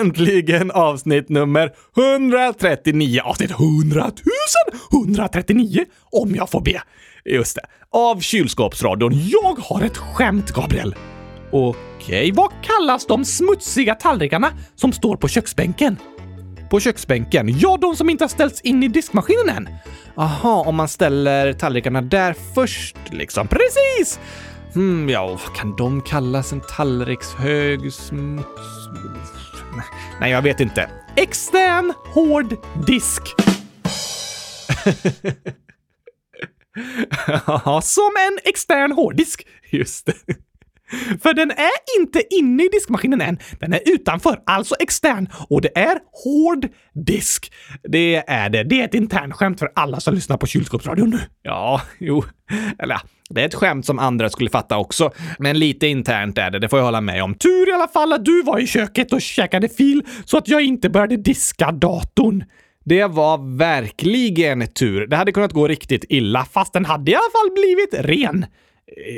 äntligen 0.05 0.71
avsnitt 0.71 1.29
nummer 1.29 1.71
139. 1.97 3.21
Avsnitt 3.23 3.51
100 3.51 4.11
000 4.91 5.03
139 5.03 5.85
om 6.11 6.35
jag 6.35 6.49
får 6.49 6.61
be. 6.61 6.81
Just 7.25 7.55
det. 7.55 7.61
Av 7.89 8.19
kylskåpsradion. 8.19 9.11
Jag 9.13 9.59
har 9.59 9.81
ett 9.81 9.97
skämt, 9.97 10.51
Gabriel. 10.51 10.95
Okej, 11.51 12.31
Vad 12.35 12.51
kallas 12.61 13.05
de 13.05 13.25
smutsiga 13.25 13.95
tallrikarna 13.95 14.51
som 14.75 14.93
står 14.93 15.15
på 15.17 15.27
köksbänken? 15.27 15.97
på 16.69 16.79
köksbänken. 16.79 17.59
Ja, 17.59 17.77
de 17.81 17.95
som 17.95 18.09
inte 18.09 18.23
har 18.23 18.29
ställts 18.29 18.61
in 18.61 18.83
i 18.83 18.87
diskmaskinen 18.87 19.49
än. 19.49 19.69
Aha, 20.15 20.63
om 20.67 20.75
man 20.75 20.87
ställer 20.87 21.53
tallrikarna 21.53 22.01
där 22.01 22.35
först 22.55 22.97
liksom. 23.11 23.47
Precis! 23.47 24.19
Hmm, 24.73 25.09
ja, 25.09 25.27
vad 25.27 25.55
kan 25.55 25.75
de 25.75 26.01
kallas? 26.01 26.53
En 26.53 26.61
tallrikshög 26.61 27.93
smuts... 27.93 29.34
Nej, 30.19 30.31
jag 30.31 30.41
vet 30.41 30.59
inte. 30.59 30.89
Extern 31.15 31.93
hård 32.13 32.55
disk. 32.87 33.21
Ja, 37.47 37.81
Som 37.83 38.11
en 38.27 38.39
extern 38.43 38.91
hårddisk. 38.91 39.47
just 39.71 40.05
det. 40.05 40.13
För 41.21 41.33
den 41.33 41.51
är 41.51 41.99
inte 41.99 42.35
inne 42.35 42.63
i 42.63 42.69
diskmaskinen 42.69 43.21
än. 43.21 43.37
Den 43.59 43.73
är 43.73 43.79
utanför, 43.85 44.39
alltså 44.45 44.75
extern. 44.79 45.29
Och 45.49 45.61
det 45.61 45.77
är 45.77 45.97
hård 46.23 46.67
disk. 46.93 47.51
Det 47.83 48.15
är 48.15 48.49
det. 48.49 48.63
Det 48.63 48.81
är 48.81 48.85
ett 48.85 48.93
internskämt 48.93 49.59
för 49.59 49.71
alla 49.75 49.99
som 49.99 50.13
lyssnar 50.13 50.37
på 50.37 50.47
kylskåpsradion 50.47 51.09
nu. 51.09 51.19
Ja, 51.41 51.81
jo. 51.99 52.23
Eller 52.79 52.95
ja, 52.95 53.01
det 53.29 53.41
är 53.41 53.45
ett 53.45 53.55
skämt 53.55 53.85
som 53.85 53.99
andra 53.99 54.29
skulle 54.29 54.49
fatta 54.49 54.77
också. 54.77 55.11
Men 55.39 55.59
lite 55.59 55.87
internt 55.87 56.37
är 56.37 56.51
det, 56.51 56.59
det 56.59 56.69
får 56.69 56.79
jag 56.79 56.85
hålla 56.85 57.01
med 57.01 57.23
om. 57.23 57.33
Tur 57.33 57.69
i 57.69 57.71
alla 57.71 57.87
fall 57.87 58.13
att 58.13 58.25
du 58.25 58.43
var 58.43 58.59
i 58.59 58.67
köket 58.67 59.13
och 59.13 59.21
käkade 59.21 59.69
fil 59.69 60.03
så 60.25 60.37
att 60.37 60.47
jag 60.47 60.61
inte 60.61 60.89
började 60.89 61.17
diska 61.17 61.71
datorn. 61.71 62.43
Det 62.85 63.05
var 63.05 63.57
verkligen 63.57 64.67
tur. 64.67 65.07
Det 65.07 65.15
hade 65.15 65.31
kunnat 65.31 65.53
gå 65.53 65.67
riktigt 65.67 66.05
illa. 66.09 66.45
Fast 66.45 66.73
den 66.73 66.85
hade 66.85 67.11
i 67.11 67.15
alla 67.15 67.21
fall 67.21 67.51
blivit 67.53 67.93
ren. 67.93 68.45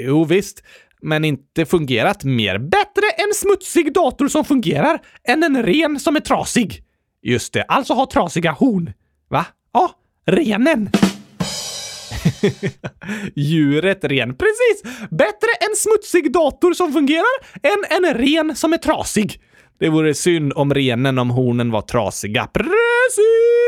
Jo, 0.05 0.23
visst. 0.23 0.63
Men 1.01 1.25
inte 1.25 1.65
fungerat 1.65 2.23
mer. 2.23 2.57
Bättre 2.57 3.03
en 3.17 3.33
smutsig 3.33 3.93
dator 3.93 4.27
som 4.27 4.45
fungerar 4.45 4.99
än 5.27 5.43
en 5.43 5.63
ren 5.63 5.99
som 5.99 6.15
är 6.15 6.19
trasig. 6.19 6.83
Just 7.23 7.53
det. 7.53 7.63
Alltså 7.63 7.93
ha 7.93 8.05
trasiga 8.05 8.51
horn. 8.51 8.93
Va? 9.29 9.45
Ja, 9.73 9.91
renen. 10.25 10.89
Djuret 13.35 14.03
ren. 14.03 14.35
Precis! 14.35 14.83
Bättre 15.09 15.47
en 15.69 15.75
smutsig 15.75 16.31
dator 16.31 16.73
som 16.73 16.93
fungerar 16.93 17.37
än 17.63 18.05
en 18.05 18.13
ren 18.13 18.55
som 18.55 18.73
är 18.73 18.77
trasig. 18.77 19.41
Det 19.79 19.89
vore 19.89 20.13
synd 20.13 20.53
om 20.55 20.73
renen 20.73 21.19
om 21.19 21.29
hornen 21.29 21.71
var 21.71 21.81
trasiga. 21.81 22.47
Precis! 22.53 23.66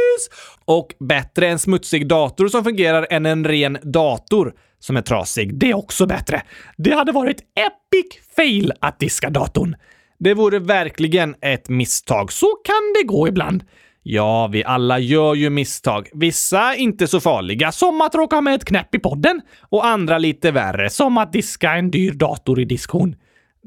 Och 0.65 0.95
bättre 0.99 1.47
en 1.47 1.59
smutsig 1.59 2.07
dator 2.07 2.47
som 2.47 2.63
fungerar 2.63 3.07
än 3.09 3.25
en 3.25 3.45
ren 3.45 3.77
dator 3.83 4.53
som 4.79 4.97
är 4.97 5.01
trasig. 5.01 5.59
Det 5.59 5.69
är 5.69 5.77
också 5.77 6.05
bättre. 6.05 6.41
Det 6.77 6.91
hade 6.91 7.11
varit 7.11 7.37
epic 7.41 8.35
fail 8.35 8.73
att 8.79 8.99
diska 8.99 9.29
datorn. 9.29 9.75
Det 10.19 10.33
vore 10.33 10.59
verkligen 10.59 11.35
ett 11.41 11.69
misstag. 11.69 12.31
Så 12.31 12.47
kan 12.47 12.93
det 12.95 13.07
gå 13.07 13.27
ibland. 13.27 13.63
Ja, 14.03 14.47
vi 14.47 14.63
alla 14.63 14.99
gör 14.99 15.35
ju 15.35 15.49
misstag. 15.49 16.09
Vissa 16.13 16.75
inte 16.75 17.07
så 17.07 17.19
farliga, 17.19 17.71
Som 17.71 18.01
att 18.01 18.15
råka 18.15 18.41
med 18.41 18.55
ett 18.55 18.65
knäpp 18.65 18.95
i 18.95 18.99
podden. 18.99 19.41
och 19.69 19.85
andra 19.85 20.17
lite 20.17 20.51
värre. 20.51 20.89
Som 20.89 21.17
att 21.17 21.33
diska 21.33 21.71
en 21.73 21.91
dyr 21.91 22.11
dator 22.11 22.59
i 22.59 22.65
diskhon. 22.65 23.15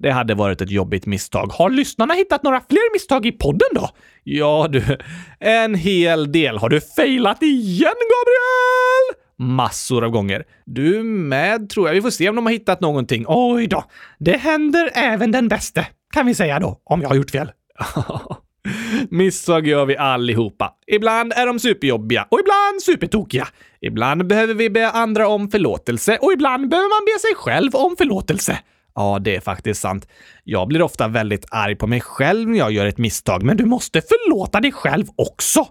Det 0.02 0.11
hade 0.11 0.35
varit 0.35 0.61
ett 0.61 0.71
jobbigt 0.71 1.06
misstag. 1.06 1.52
Har 1.52 1.71
lyssnarna 1.71 2.14
hittat 2.14 2.42
några 2.42 2.61
fler 2.61 2.92
misstag 2.92 3.26
i 3.26 3.32
podden 3.32 3.68
då? 3.75 3.88
Ja 4.25 4.68
du, 4.71 4.99
en 5.40 5.75
hel 5.75 6.32
del. 6.32 6.59
Har 6.59 6.68
du 6.68 6.80
failat 6.80 7.42
igen, 7.42 7.94
Gabriel? 8.12 9.23
Massor 9.56 10.04
av 10.04 10.11
gånger. 10.11 10.44
Du 10.66 11.02
med, 11.02 11.71
tror 11.71 11.88
jag. 11.88 11.94
Vi 11.94 12.02
får 12.02 12.11
se 12.11 12.28
om 12.28 12.37
de 12.37 12.47
har 12.47 12.52
hittat 12.52 12.80
någonting. 12.80 13.25
Oj 13.28 13.66
då. 13.66 13.85
Det 14.18 14.37
händer 14.37 14.90
även 14.94 15.32
den 15.32 15.49
bäste, 15.49 15.87
kan 16.14 16.26
vi 16.26 16.35
säga 16.35 16.61
då, 16.61 16.80
om 16.85 17.02
jag 17.02 17.09
har 17.09 17.16
gjort 17.16 17.30
fel. 17.30 17.52
Misstag 19.11 19.66
gör 19.66 19.87
vi 19.87 19.97
allihopa. 19.97 20.73
Ibland 20.87 21.32
är 21.37 21.47
de 21.47 21.59
superjobbiga 21.59 22.26
Och 22.30 22.40
ibland 22.40 22.82
supertokiga. 22.82 23.49
ibland 23.80 24.26
behöver 24.26 24.54
vi 24.54 24.71
be 24.71 24.90
andra 24.90 25.28
om 25.28 25.50
förlåtelse. 25.50 26.18
Och 26.21 26.32
ibland 26.32 26.68
behöver 26.68 26.88
man 26.88 27.04
be 27.04 27.21
sig 27.21 27.35
själv 27.35 27.75
om 27.75 27.97
förlåtelse. 27.99 28.59
Ja, 28.94 29.18
det 29.20 29.37
är 29.37 29.40
faktiskt 29.40 29.80
sant. 29.80 30.08
Jag 30.44 30.68
blir 30.68 30.82
ofta 30.82 31.08
väldigt 31.08 31.44
arg 31.50 31.76
på 31.76 31.87
mig 31.87 32.00
själv 32.00 32.49
när 32.49 32.58
jag 32.58 32.72
gör 32.72 32.87
ett 32.87 32.99
misstag, 32.99 33.42
Men 33.42 33.56
du 33.56 33.64
måste 33.64 34.00
förlåta 34.00 34.61
dig 34.61 34.72
själv 34.72 35.06
också. 35.16 35.66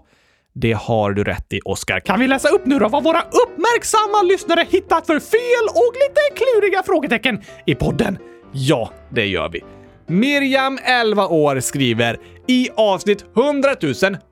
det 0.54 0.72
har 0.72 1.12
du 1.12 1.24
rätt 1.24 1.52
i, 1.52 1.60
Oskar. 1.64 2.00
Kan 2.00 2.20
vi 2.20 2.26
läsa 2.26 2.48
upp 2.48 2.66
nu 2.66 2.78
då 2.78 2.88
vad 2.88 3.04
våra 3.04 3.20
uppmärksamma 3.22 4.22
lyssnare 4.22 4.66
hittat 4.70 5.06
för 5.06 5.20
fel 5.20 5.66
och 5.68 5.92
lite 5.94 6.20
kluriga 6.44 6.82
frågetecken 6.82 7.42
i 7.66 7.74
podden? 7.74 8.18
Ja, 8.52 8.90
det 9.10 9.26
gör 9.26 9.48
vi. 9.48 9.64
Miriam, 10.06 10.78
11 10.84 11.26
år, 11.26 11.60
skriver 11.60 12.16
i 12.48 12.68
avsnitt 12.76 13.24
100 13.36 13.70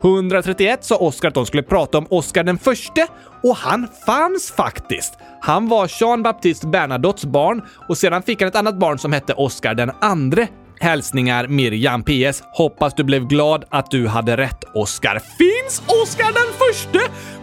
131 0.05 0.85
sa 0.85 0.97
Oskar 0.97 1.29
att 1.29 1.35
de 1.35 1.47
skulle 1.47 1.63
prata 1.63 1.99
om 1.99 2.07
Oskar 2.11 2.45
den 2.45 2.59
förste 2.59 3.07
och 3.43 3.57
han 3.57 3.89
fanns 4.07 4.51
faktiskt. 4.51 5.15
Han 5.41 5.69
var 5.69 5.91
Jean 6.01 6.23
Baptiste 6.23 6.67
Bernadottes 6.67 7.25
barn 7.25 7.63
och 7.89 7.99
sedan 7.99 8.23
fick 8.23 8.41
han 8.41 8.49
ett 8.49 8.57
annat 8.57 8.79
barn 8.79 8.99
som 8.99 9.13
hette 9.13 9.35
Oskar 9.35 9.75
den 9.75 9.91
andre. 10.01 10.49
Hälsningar 10.81 11.47
Miriam 11.47 12.03
PS. 12.03 12.43
Hoppas 12.53 12.95
du 12.95 13.05
blev 13.05 13.27
glad 13.27 13.65
att 13.69 13.91
du 13.91 14.07
hade 14.07 14.37
rätt, 14.37 14.65
Oskar. 14.75 15.19
Finns 15.39 15.83
Oscar 15.87 16.33
den 16.33 16.53
förste 16.59 16.99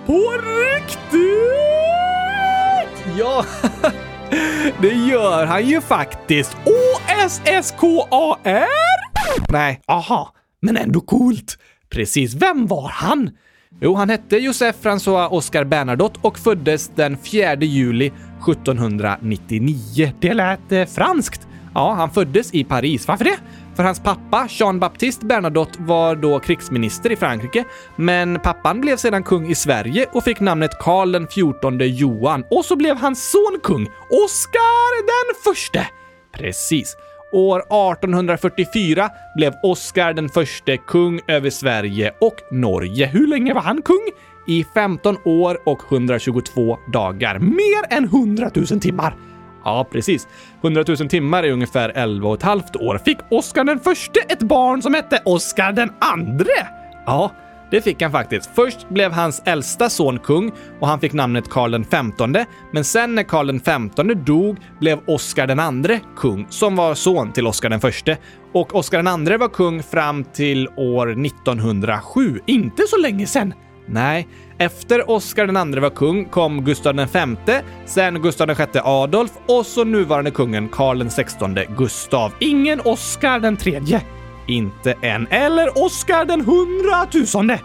på 0.06 0.32
riktigt? 0.66 1.58
Ja, 3.20 3.46
det 4.82 4.94
gör 4.94 5.46
han 5.46 5.66
ju 5.66 5.82
faktiskt. 5.82 6.58
O-S-S-K-A-R? 6.66 8.68
Nej, 9.50 9.82
Aha, 9.88 10.34
men 10.62 10.78
ändå 10.78 11.02
coolt. 11.02 11.58
Precis, 11.90 12.34
vem 12.34 12.68
var 12.68 12.90
han? 12.90 13.30
Jo, 13.82 13.96
han 13.96 14.10
hette 14.10 14.38
Joseph 14.38 14.80
François 14.88 15.28
Oscar 15.30 15.64
Bernadotte 15.64 16.20
och 16.22 16.40
föddes 16.40 16.92
den 16.96 17.18
4 17.18 17.56
juli 17.56 18.08
1799. 18.08 20.12
Det 20.20 20.34
lät 20.34 20.72
eh, 20.72 20.86
franskt. 20.86 21.48
Ja, 21.74 21.94
han 21.94 22.12
föddes 22.12 22.54
i 22.54 22.64
Paris. 22.64 23.08
Varför 23.08 23.26
det? 23.26 23.38
För 23.78 23.84
hans 23.84 24.00
pappa, 24.00 24.48
Jean-Baptiste 24.50 25.26
Bernadotte, 25.26 25.82
var 25.82 26.16
då 26.16 26.40
krigsminister 26.40 27.12
i 27.12 27.16
Frankrike, 27.16 27.66
men 27.96 28.40
pappan 28.40 28.82
blev 28.82 28.98
sedan 28.98 29.24
kung 29.24 29.48
i 29.48 29.56
Sverige 29.56 30.06
och 30.12 30.24
fick 30.24 30.40
namnet 30.40 30.80
Karl 30.80 31.12
den 31.12 31.28
XIV 31.28 31.82
Johan. 31.82 32.44
Och 32.50 32.66
så 32.66 32.76
blev 32.76 32.98
hans 32.98 33.32
son 33.32 33.60
kung, 33.64 33.86
Oscar 34.26 35.06
den 35.06 35.44
förste. 35.44 35.88
Precis. 36.34 36.98
År 37.32 37.60
1844 37.60 39.10
blev 39.36 39.54
Oscar 39.64 40.14
den 40.14 40.30
förste 40.30 40.78
kung 40.78 41.20
över 41.28 41.50
Sverige 41.50 42.14
och 42.22 42.36
Norge. 42.52 43.06
Hur 43.06 43.28
länge 43.28 43.54
var 43.54 43.62
han 43.62 43.82
kung? 43.82 44.10
I 44.48 44.66
15 44.74 45.18
år 45.26 45.60
och 45.66 45.82
122 45.92 46.78
dagar. 46.94 47.40
Mer 47.40 47.98
än 47.98 48.04
100 48.04 48.52
000 48.54 48.66
timmar. 48.80 49.16
Ja, 49.64 49.88
precis. 49.92 50.28
100 50.62 50.84
000 50.88 50.98
timmar 50.98 51.44
är 51.44 51.52
ungefär 51.52 51.92
11 51.96 52.30
och 52.30 52.36
ett 52.36 52.44
halvt 52.44 52.76
år. 52.76 53.02
Fick 53.06 53.18
Oscar 53.32 53.64
den 53.64 53.80
förste 53.80 54.20
ett 54.20 54.44
barn 54.44 54.82
som 54.82 54.94
hette 54.94 55.22
Oscar 55.26 55.72
den 55.72 55.92
andre? 56.00 56.68
Ja, 57.06 57.32
det 57.72 57.82
fick 57.82 58.02
han 58.02 58.12
faktiskt. 58.12 58.50
Först 58.56 58.90
blev 58.90 59.12
hans 59.12 59.42
äldsta 59.46 59.90
son 59.90 60.20
kung 60.20 60.52
och 60.80 60.88
han 60.88 61.00
fick 61.00 61.14
namnet 61.14 61.50
Karl 61.50 61.72
den 61.72 61.84
XV, 61.84 62.46
men 62.72 62.84
sen 62.84 63.16
när 63.16 63.24
Karl 63.24 63.48
den 63.48 63.60
XV 63.60 64.16
dog 64.26 64.58
blev 64.80 65.00
Oscar 65.08 65.48
den 65.48 65.60
andre 65.60 66.00
kung, 66.16 66.48
som 66.50 66.76
var 66.76 66.96
son 66.96 67.32
till 67.32 67.48
Oscar 67.48 67.70
den 67.70 67.80
förste. 67.80 68.18
Och 68.54 68.76
Oscar 68.76 68.98
den 68.98 69.08
andre 69.08 69.38
var 69.38 69.50
kung 69.50 69.84
fram 69.84 70.24
till 70.24 70.68
år 70.68 71.26
1907. 71.26 72.40
Inte 72.46 72.84
så 72.88 72.98
länge 72.98 73.26
sen. 73.26 73.54
Nej, 73.90 74.28
efter 74.58 75.10
Oscar 75.10 75.74
II 75.74 75.80
var 75.80 75.90
kung 75.90 76.26
kom 76.26 76.66
Gustav 76.66 76.96
V, 76.96 77.62
sen 77.86 78.22
Gustav 78.22 78.48
VI 78.48 78.80
Adolf 78.84 79.32
och 79.46 79.66
så 79.66 79.84
nuvarande 79.84 80.32
kungen 80.32 80.70
Karl 80.70 81.10
XVI 81.10 81.66
Gustav. 81.78 82.34
Ingen 82.40 82.82
Oscar 82.82 83.40
den 83.40 83.58
tredje. 83.58 84.02
Inte 84.48 84.94
än. 85.02 85.28
Eller 85.28 85.86
Oscar 85.86 86.26
den 86.26 86.42
hundratusende. 86.42 87.60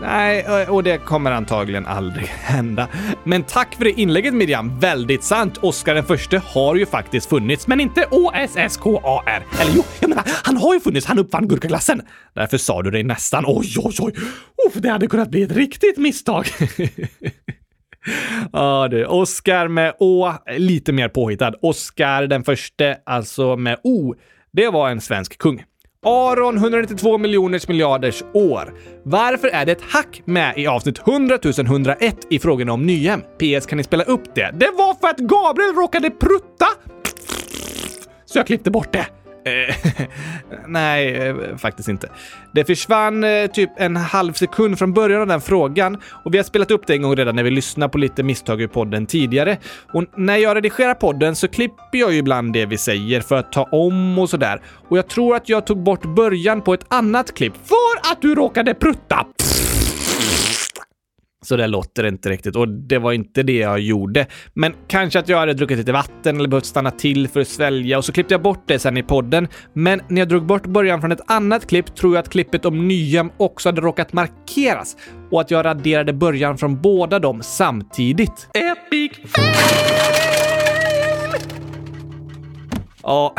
Nej, 0.00 0.40
eh, 0.40 0.74
och 0.74 0.82
det 0.82 0.98
kommer 0.98 1.30
antagligen 1.30 1.86
aldrig 1.86 2.26
hända. 2.42 2.88
Men 3.24 3.42
tack 3.42 3.74
för 3.74 3.84
det 3.84 3.90
inlägget 3.90 4.34
Miriam. 4.34 4.78
Väldigt 4.78 5.24
sant. 5.24 5.58
Oscar 5.58 5.94
den 5.94 6.04
förste 6.04 6.38
har 6.38 6.74
ju 6.74 6.86
faktiskt 6.86 7.28
funnits, 7.28 7.66
men 7.66 7.80
inte 7.80 8.06
O-S-S-K-A-R. 8.10 9.42
Eller 9.60 9.72
jo, 9.74 9.82
jag 10.00 10.08
menar, 10.08 10.24
han 10.44 10.56
har 10.56 10.74
ju 10.74 10.80
funnits. 10.80 11.06
Han 11.06 11.18
uppfann 11.18 11.48
gurkaglassen. 11.48 12.02
Därför 12.34 12.58
sa 12.58 12.82
du 12.82 12.90
det 12.90 13.02
nästan. 13.02 13.44
Oj, 13.46 13.74
oj, 13.78 13.94
oj. 13.98 14.12
Uff, 14.66 14.74
det 14.74 14.88
hade 14.88 15.06
kunnat 15.06 15.30
bli 15.30 15.42
ett 15.42 15.52
riktigt 15.52 15.98
misstag. 15.98 16.46
Ja 18.52 18.88
du, 18.90 19.06
Oscar 19.06 19.68
med 19.68 19.94
Å, 19.98 20.32
lite 20.56 20.92
mer 20.92 21.08
påhittad. 21.08 21.54
Oscar 21.62 22.26
den 22.26 22.44
förste, 22.44 22.98
alltså 23.06 23.56
med 23.56 23.78
O, 23.84 24.14
det 24.52 24.68
var 24.68 24.90
en 24.90 25.00
svensk 25.00 25.38
kung. 25.38 25.64
Aron 26.04 26.56
192 26.56 27.18
miljoners 27.18 27.68
miljarders 27.68 28.22
år. 28.34 28.74
Varför 29.02 29.48
är 29.48 29.66
det 29.66 29.72
ett 29.72 29.82
hack 29.82 30.22
med 30.24 30.58
i 30.58 30.66
avsnitt 30.66 30.98
100 31.08 31.38
101 31.58 32.16
i 32.30 32.38
frågan 32.38 32.68
om 32.68 32.86
Nyhem? 32.86 33.20
PS, 33.20 33.66
kan 33.66 33.76
ni 33.76 33.84
spela 33.84 34.04
upp 34.04 34.34
det? 34.34 34.50
Det 34.54 34.70
var 34.78 34.94
för 34.94 35.08
att 35.08 35.18
Gabriel 35.18 35.74
råkade 35.74 36.10
prutta! 36.10 36.66
Så 38.24 38.38
jag 38.38 38.46
klippte 38.46 38.70
bort 38.70 38.92
det. 38.92 39.06
Eh, 39.46 39.74
nej, 40.66 41.14
eh, 41.14 41.56
faktiskt 41.56 41.88
inte. 41.88 42.08
Det 42.52 42.64
försvann 42.64 43.24
eh, 43.24 43.46
typ 43.46 43.70
en 43.76 43.96
halv 43.96 44.32
sekund 44.32 44.78
från 44.78 44.92
början 44.92 45.20
av 45.20 45.26
den 45.26 45.40
frågan 45.40 45.98
och 46.24 46.34
vi 46.34 46.38
har 46.38 46.44
spelat 46.44 46.70
upp 46.70 46.86
det 46.86 46.94
en 46.94 47.02
gång 47.02 47.16
redan 47.16 47.36
när 47.36 47.42
vi 47.42 47.50
lyssnade 47.50 47.92
på 47.92 47.98
lite 47.98 48.22
misstag 48.22 48.62
i 48.62 48.68
podden 48.68 49.06
tidigare. 49.06 49.58
Och 49.92 50.04
när 50.16 50.36
jag 50.36 50.56
redigerar 50.56 50.94
podden 50.94 51.36
så 51.36 51.48
klipper 51.48 51.98
jag 51.98 52.12
ju 52.12 52.18
ibland 52.18 52.52
det 52.52 52.66
vi 52.66 52.78
säger 52.78 53.20
för 53.20 53.36
att 53.36 53.52
ta 53.52 53.62
om 53.62 54.18
och 54.18 54.30
sådär. 54.30 54.60
Och 54.88 54.98
jag 54.98 55.08
tror 55.08 55.36
att 55.36 55.48
jag 55.48 55.66
tog 55.66 55.82
bort 55.82 56.04
början 56.04 56.62
på 56.62 56.74
ett 56.74 56.84
annat 56.88 57.34
klipp 57.34 57.54
för 57.64 58.12
att 58.12 58.22
du 58.22 58.34
råkade 58.34 58.74
prutta. 58.74 59.26
Så 61.46 61.56
det 61.56 61.66
låter 61.66 62.06
inte 62.06 62.30
riktigt 62.30 62.56
och 62.56 62.68
det 62.68 62.98
var 62.98 63.12
inte 63.12 63.42
det 63.42 63.56
jag 63.58 63.80
gjorde. 63.80 64.26
Men 64.54 64.74
kanske 64.88 65.18
att 65.18 65.28
jag 65.28 65.38
hade 65.38 65.54
druckit 65.54 65.78
lite 65.78 65.92
vatten 65.92 66.36
eller 66.36 66.48
behövt 66.48 66.66
stanna 66.66 66.90
till 66.90 67.28
för 67.28 67.40
att 67.40 67.48
svälja 67.48 67.98
och 67.98 68.04
så 68.04 68.12
klippte 68.12 68.34
jag 68.34 68.42
bort 68.42 68.62
det 68.66 68.78
sen 68.78 68.96
i 68.96 69.02
podden. 69.02 69.48
Men 69.72 70.00
när 70.08 70.20
jag 70.20 70.28
drog 70.28 70.46
bort 70.46 70.66
början 70.66 71.00
från 71.00 71.12
ett 71.12 71.30
annat 71.30 71.66
klipp 71.66 71.94
tror 71.94 72.14
jag 72.14 72.22
att 72.22 72.28
klippet 72.28 72.64
om 72.64 72.88
Nyhem 72.88 73.30
också 73.36 73.68
hade 73.68 73.80
råkat 73.80 74.12
markeras 74.12 74.96
och 75.30 75.40
att 75.40 75.50
jag 75.50 75.64
raderade 75.64 76.12
början 76.12 76.58
från 76.58 76.80
båda 76.82 77.18
dem 77.18 77.42
samtidigt. 77.42 78.48
Epic 78.54 79.12
fail! 79.32 80.06
Ja, 83.06 83.34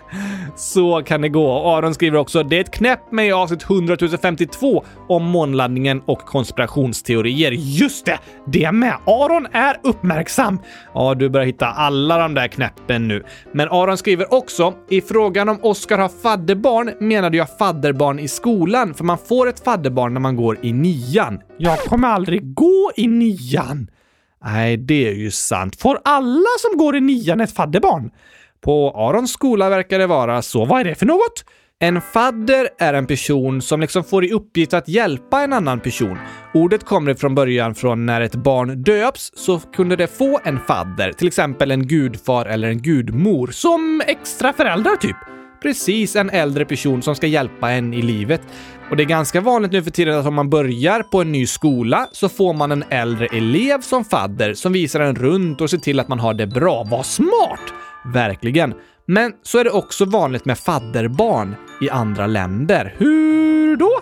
så 0.56 1.02
kan 1.02 1.20
det 1.20 1.28
gå. 1.28 1.76
Aron 1.76 1.94
skriver 1.94 2.18
också 2.18 2.42
“Det 2.42 2.56
är 2.56 2.60
ett 2.60 2.70
knäpp 2.70 3.12
med 3.12 3.26
i 3.26 3.32
avsnitt 3.32 3.70
100 3.70 3.96
052 4.22 4.84
om 5.08 5.24
månlandningen 5.24 6.02
och 6.06 6.18
konspirationsteorier”. 6.18 7.50
Just 7.52 8.06
det! 8.06 8.18
Det 8.46 8.72
med. 8.72 8.94
Aron 9.06 9.46
är 9.52 9.76
uppmärksam. 9.82 10.58
Ja, 10.94 11.14
du 11.14 11.28
börjar 11.28 11.46
hitta 11.46 11.66
alla 11.66 12.18
de 12.18 12.34
där 12.34 12.48
knäppen 12.48 13.08
nu. 13.08 13.24
Men 13.52 13.68
Aron 13.68 13.96
skriver 13.98 14.34
också 14.34 14.74
“I 14.90 15.00
frågan 15.00 15.48
om 15.48 15.58
Oskar 15.62 15.98
har 15.98 16.10
fadderbarn 16.22 17.08
menade 17.08 17.36
jag 17.36 17.58
fadderbarn 17.58 18.18
i 18.18 18.28
skolan, 18.28 18.94
för 18.94 19.04
man 19.04 19.18
får 19.18 19.48
ett 19.48 19.64
fadderbarn 19.64 20.12
när 20.14 20.20
man 20.20 20.36
går 20.36 20.58
i 20.62 20.72
nian.” 20.72 21.40
Jag 21.58 21.78
kommer 21.78 22.08
aldrig 22.08 22.54
gå 22.54 22.92
i 22.96 23.06
nian. 23.08 23.88
Nej, 24.44 24.76
det 24.76 25.08
är 25.08 25.14
ju 25.14 25.30
sant. 25.30 25.76
Får 25.80 25.98
alla 26.04 26.48
som 26.58 26.78
går 26.78 26.96
i 26.96 27.00
nian 27.00 27.40
ett 27.40 27.54
fadderbarn? 27.54 28.10
På 28.64 28.90
Arons 28.90 29.32
skola 29.32 29.70
verkar 29.70 29.98
det 29.98 30.06
vara 30.06 30.42
så. 30.42 30.64
Vad 30.64 30.80
är 30.80 30.84
det 30.84 30.94
för 30.94 31.06
något? 31.06 31.44
En 31.78 32.00
fadder 32.00 32.68
är 32.78 32.94
en 32.94 33.06
person 33.06 33.62
som 33.62 33.80
liksom 33.80 34.04
får 34.04 34.24
i 34.24 34.32
uppgift 34.32 34.74
att 34.74 34.88
hjälpa 34.88 35.42
en 35.42 35.52
annan 35.52 35.80
person. 35.80 36.18
Ordet 36.54 36.84
kommer 36.84 37.14
från 37.14 37.34
början 37.34 37.74
från 37.74 38.06
när 38.06 38.20
ett 38.20 38.34
barn 38.34 38.82
döps 38.82 39.32
så 39.34 39.58
kunde 39.58 39.96
det 39.96 40.06
få 40.06 40.40
en 40.44 40.60
fadder, 40.60 41.12
till 41.12 41.26
exempel 41.26 41.70
en 41.70 41.86
gudfar 41.86 42.46
eller 42.46 42.68
en 42.68 42.82
gudmor. 42.82 43.46
Som 43.46 44.02
extra 44.06 44.52
föräldrar 44.52 44.96
typ? 44.96 45.16
Precis, 45.62 46.16
en 46.16 46.30
äldre 46.30 46.64
person 46.64 47.02
som 47.02 47.14
ska 47.14 47.26
hjälpa 47.26 47.70
en 47.70 47.94
i 47.94 48.02
livet. 48.02 48.40
Och 48.90 48.96
det 48.96 49.02
är 49.02 49.06
ganska 49.06 49.40
vanligt 49.40 49.72
nu 49.72 49.82
för 49.82 49.90
tiden 49.90 50.18
att 50.18 50.26
om 50.26 50.34
man 50.34 50.50
börjar 50.50 51.02
på 51.02 51.20
en 51.20 51.32
ny 51.32 51.46
skola 51.46 52.08
så 52.12 52.28
får 52.28 52.54
man 52.54 52.72
en 52.72 52.84
äldre 52.90 53.26
elev 53.26 53.80
som 53.80 54.04
fadder 54.04 54.54
som 54.54 54.72
visar 54.72 55.00
en 55.00 55.16
runt 55.16 55.60
och 55.60 55.70
ser 55.70 55.78
till 55.78 56.00
att 56.00 56.08
man 56.08 56.20
har 56.20 56.34
det 56.34 56.46
bra. 56.46 56.86
Vad 56.90 57.06
smart! 57.06 57.60
Verkligen. 58.04 58.74
Men 59.06 59.32
så 59.42 59.58
är 59.58 59.64
det 59.64 59.70
också 59.70 60.04
vanligt 60.04 60.44
med 60.44 60.58
fadderbarn 60.58 61.54
i 61.80 61.90
andra 61.90 62.26
länder. 62.26 62.94
Hur 62.98 63.76
då? 63.76 64.00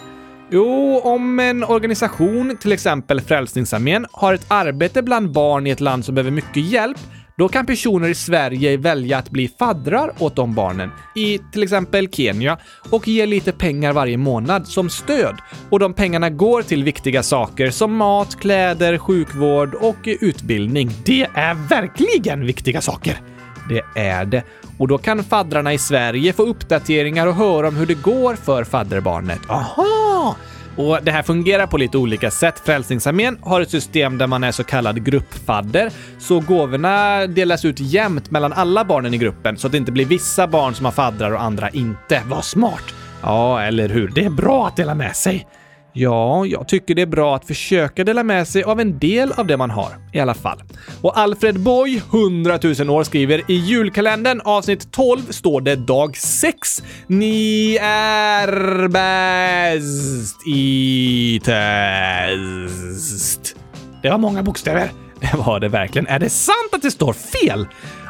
Jo, 0.52 1.00
om 1.04 1.40
en 1.40 1.64
organisation, 1.64 2.56
till 2.56 2.72
exempel 2.72 3.20
Frälsningsarmén, 3.20 4.06
har 4.12 4.34
ett 4.34 4.46
arbete 4.48 5.02
bland 5.02 5.32
barn 5.32 5.66
i 5.66 5.70
ett 5.70 5.80
land 5.80 6.04
som 6.04 6.14
behöver 6.14 6.30
mycket 6.30 6.64
hjälp, 6.64 6.98
då 7.40 7.48
kan 7.48 7.66
personer 7.66 8.08
i 8.08 8.14
Sverige 8.14 8.76
välja 8.76 9.18
att 9.18 9.30
bli 9.30 9.50
faddrar 9.58 10.12
åt 10.18 10.36
de 10.36 10.54
barnen, 10.54 10.90
i 11.14 11.38
till 11.52 11.62
exempel 11.62 12.08
Kenya, 12.08 12.58
och 12.90 13.08
ge 13.08 13.26
lite 13.26 13.52
pengar 13.52 13.92
varje 13.92 14.16
månad 14.16 14.66
som 14.66 14.90
stöd. 14.90 15.36
Och 15.70 15.78
de 15.78 15.94
pengarna 15.94 16.30
går 16.30 16.62
till 16.62 16.84
viktiga 16.84 17.22
saker 17.22 17.70
som 17.70 17.96
mat, 17.96 18.40
kläder, 18.40 18.98
sjukvård 18.98 19.74
och 19.74 19.96
utbildning. 20.04 20.90
Det 21.04 21.26
är 21.34 21.68
verkligen 21.68 22.46
viktiga 22.46 22.80
saker! 22.80 23.20
Det 23.68 24.00
är 24.00 24.24
det. 24.24 24.42
Och 24.78 24.88
då 24.88 24.98
kan 24.98 25.24
faddrarna 25.24 25.72
i 25.72 25.78
Sverige 25.78 26.32
få 26.32 26.42
uppdateringar 26.42 27.26
och 27.26 27.34
höra 27.34 27.68
om 27.68 27.76
hur 27.76 27.86
det 27.86 28.02
går 28.02 28.34
för 28.34 28.64
fadderbarnet. 28.64 29.40
Aha! 29.48 30.36
Och 30.76 30.98
det 31.02 31.10
här 31.10 31.22
fungerar 31.22 31.66
på 31.66 31.76
lite 31.76 31.98
olika 31.98 32.30
sätt. 32.30 32.62
Frälsningsarmén 32.64 33.38
har 33.42 33.60
ett 33.60 33.70
system 33.70 34.18
där 34.18 34.26
man 34.26 34.44
är 34.44 34.52
så 34.52 34.64
kallad 34.64 35.04
gruppfadder, 35.04 35.92
så 36.18 36.40
gåvorna 36.40 37.26
delas 37.26 37.64
ut 37.64 37.80
jämnt 37.80 38.30
mellan 38.30 38.52
alla 38.52 38.84
barnen 38.84 39.14
i 39.14 39.18
gruppen 39.18 39.56
så 39.56 39.66
att 39.66 39.72
det 39.72 39.78
inte 39.78 39.92
blir 39.92 40.04
vissa 40.04 40.46
barn 40.46 40.74
som 40.74 40.84
har 40.84 40.92
faddrar 40.92 41.30
och 41.30 41.42
andra 41.42 41.70
inte. 41.70 42.22
Vad 42.26 42.44
smart! 42.44 42.84
Ja, 43.22 43.62
eller 43.62 43.88
hur? 43.88 44.08
Det 44.08 44.24
är 44.24 44.30
bra 44.30 44.66
att 44.66 44.76
dela 44.76 44.94
med 44.94 45.16
sig. 45.16 45.46
Ja, 45.92 46.46
jag 46.46 46.68
tycker 46.68 46.94
det 46.94 47.02
är 47.02 47.06
bra 47.06 47.36
att 47.36 47.44
försöka 47.44 48.04
dela 48.04 48.22
med 48.22 48.48
sig 48.48 48.62
av 48.62 48.80
en 48.80 48.98
del 48.98 49.32
av 49.32 49.46
det 49.46 49.56
man 49.56 49.70
har, 49.70 49.88
i 50.12 50.20
alla 50.20 50.34
fall. 50.34 50.58
Och 51.02 51.18
Alfred 51.18 51.60
Boy, 51.60 52.02
100 52.12 52.58
000 52.62 52.90
år, 52.90 53.04
skriver 53.04 53.50
i 53.50 53.54
julkalendern 53.54 54.40
avsnitt 54.44 54.92
12 54.92 55.20
står 55.30 55.60
det 55.60 55.76
dag 55.76 56.16
6. 56.16 56.82
Ni 57.06 57.78
är 57.82 58.88
bäst 58.88 60.46
i 60.46 61.40
test. 61.44 63.56
Det 64.02 64.10
var 64.10 64.18
många 64.18 64.42
bokstäver. 64.42 64.90
Det 65.20 65.36
var 65.36 65.60
det 65.60 65.68
verkligen. 65.68 66.06
Är 66.06 66.18
det 66.18 66.30
sant 66.30 66.70
att 66.72 66.82
det 66.82 66.90
står 66.90 67.12
fel? 67.12 67.66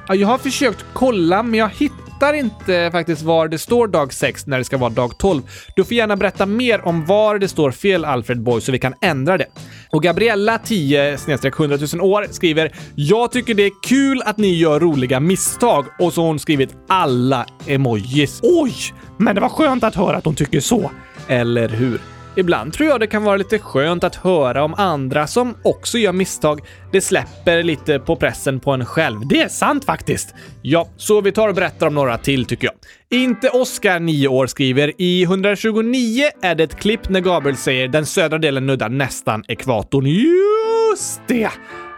Jag 0.09 0.29
har 0.29 0.39
försökt 0.39 0.85
kolla, 0.93 1.43
men 1.43 1.55
jag 1.55 1.69
hittar 1.69 2.10
hittar 2.21 2.33
inte 2.33 2.91
faktiskt 2.93 3.23
var 3.23 3.49
det 3.49 3.59
står 3.59 3.89
dag 3.89 4.13
6 4.13 4.47
när 4.47 4.59
det 4.59 4.65
ska 4.65 4.79
vara 4.79 4.91
dag 4.91 5.19
12. 5.19 5.43
Du 5.77 5.85
får 5.85 5.93
gärna 5.93 6.17
berätta 6.17 6.47
mer 6.47 6.87
om 6.87 7.07
var 7.07 7.39
det 7.39 7.49
står 7.49 7.71
fel, 7.71 8.05
Alfred 8.05 8.43
Boy, 8.43 8.61
så 8.61 8.73
vi 8.73 8.79
kan 8.79 8.95
ändra 9.01 9.39
det. 9.39 9.47
Och 9.91 10.03
Gabriella, 10.03 10.59
10 10.59 11.19
100 11.59 11.79
000 11.93 12.01
år, 12.01 12.27
skriver 12.31 12.73
“Jag 12.95 13.33
tycker 13.33 13.55
det 13.55 13.63
är 13.63 13.73
kul 13.83 14.23
att 14.25 14.39
ni 14.39 14.55
gör 14.55 14.81
roliga 14.81 15.21
misstag” 15.21 15.87
och 15.99 16.13
så 16.13 16.21
har 16.21 16.29
hon 16.29 16.39
skrivit 16.39 16.75
alla 16.89 17.47
emojis. 17.67 18.41
Oj! 18.43 18.75
Men 19.17 19.35
det 19.35 19.41
var 19.41 19.49
skönt 19.49 19.85
att 19.85 19.95
höra 19.95 20.17
att 20.17 20.25
hon 20.25 20.35
tycker 20.35 20.61
så. 20.61 20.91
Eller 21.29 21.69
hur? 21.69 22.01
Ibland 22.37 22.73
tror 22.73 22.89
jag 22.89 23.01
det 23.01 23.07
kan 23.07 23.25
vara 23.25 23.37
lite 23.37 23.59
skönt 23.59 24.05
att 24.05 24.15
höra 24.15 24.65
om 24.65 24.75
andra 24.75 25.27
som 25.27 25.55
också 25.63 25.99
gör 25.99 26.13
misstag. 26.13 26.61
Det 26.93 27.01
släpper 27.01 27.63
lite 27.63 27.99
på 27.99 28.17
pressen 28.17 28.61
på 28.61 28.71
en 28.71 28.87
själv. 28.87 29.29
Det 29.29 29.41
är 29.41 29.49
sant 29.49 29.85
faktiskt. 29.85 30.35
Ja, 30.63 30.89
så 30.97 31.21
vi 31.21 31.33
tar 31.33 31.49
och 31.49 31.55
berättar 31.55 31.87
om 31.87 31.95
några 31.95 32.19
till 32.19 32.45
tycker 32.45 32.67
jag. 32.67 32.75
Inte 33.21 33.49
Oskar, 33.49 34.01
9 34.01 34.29
år, 34.29 34.47
skriver 34.47 34.93
i 34.99 35.23
129 35.23 36.25
är 36.43 36.55
det 36.55 36.65
ett 36.65 36.81
klipp 36.81 37.09
när 37.09 37.21
Gabriel 37.21 37.57
säger 37.57 37.89
den 37.89 38.07
södra 38.07 38.39
delen 38.39 38.67
nuddar 38.67 38.89
nästan 38.89 39.45
ekvatorn. 39.49 40.07
Just 40.07 41.21
det! 41.27 41.51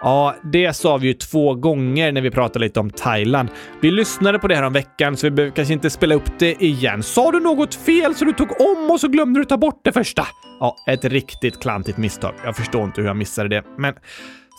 Ja, 0.03 0.35
det 0.43 0.77
sa 0.77 0.97
vi 0.97 1.07
ju 1.07 1.15
två 1.15 1.55
gånger 1.55 2.12
när 2.12 2.21
vi 2.21 2.31
pratade 2.31 2.65
lite 2.65 2.81
om 2.81 2.91
Thailand. 2.91 3.49
Vi 3.81 3.91
lyssnade 3.91 4.38
på 4.38 4.49
det 4.49 4.55
här 4.55 4.62
om 4.62 4.73
veckan 4.73 5.17
så 5.17 5.27
vi 5.27 5.31
behöver 5.31 5.57
kanske 5.57 5.75
inte 5.75 5.91
spela 5.91 6.15
upp 6.15 6.38
det 6.38 6.62
igen. 6.62 7.03
Sa 7.03 7.31
du 7.31 7.41
något 7.41 7.75
fel 7.75 8.15
så 8.15 8.25
du 8.25 8.33
tog 8.33 8.61
om 8.61 8.91
och 8.91 9.01
så 9.01 9.09
glömde 9.09 9.41
du 9.41 9.45
ta 9.45 9.57
bort 9.57 9.81
det 9.85 9.93
första? 9.93 10.27
Ja, 10.61 10.77
ett 10.87 11.05
riktigt 11.05 11.61
klantigt 11.61 11.99
misstag. 11.99 12.35
Jag 12.45 12.57
förstår 12.57 12.85
inte 12.85 13.01
hur 13.01 13.09
jag 13.09 13.17
missade 13.17 13.49
det, 13.49 13.62
men 13.79 13.95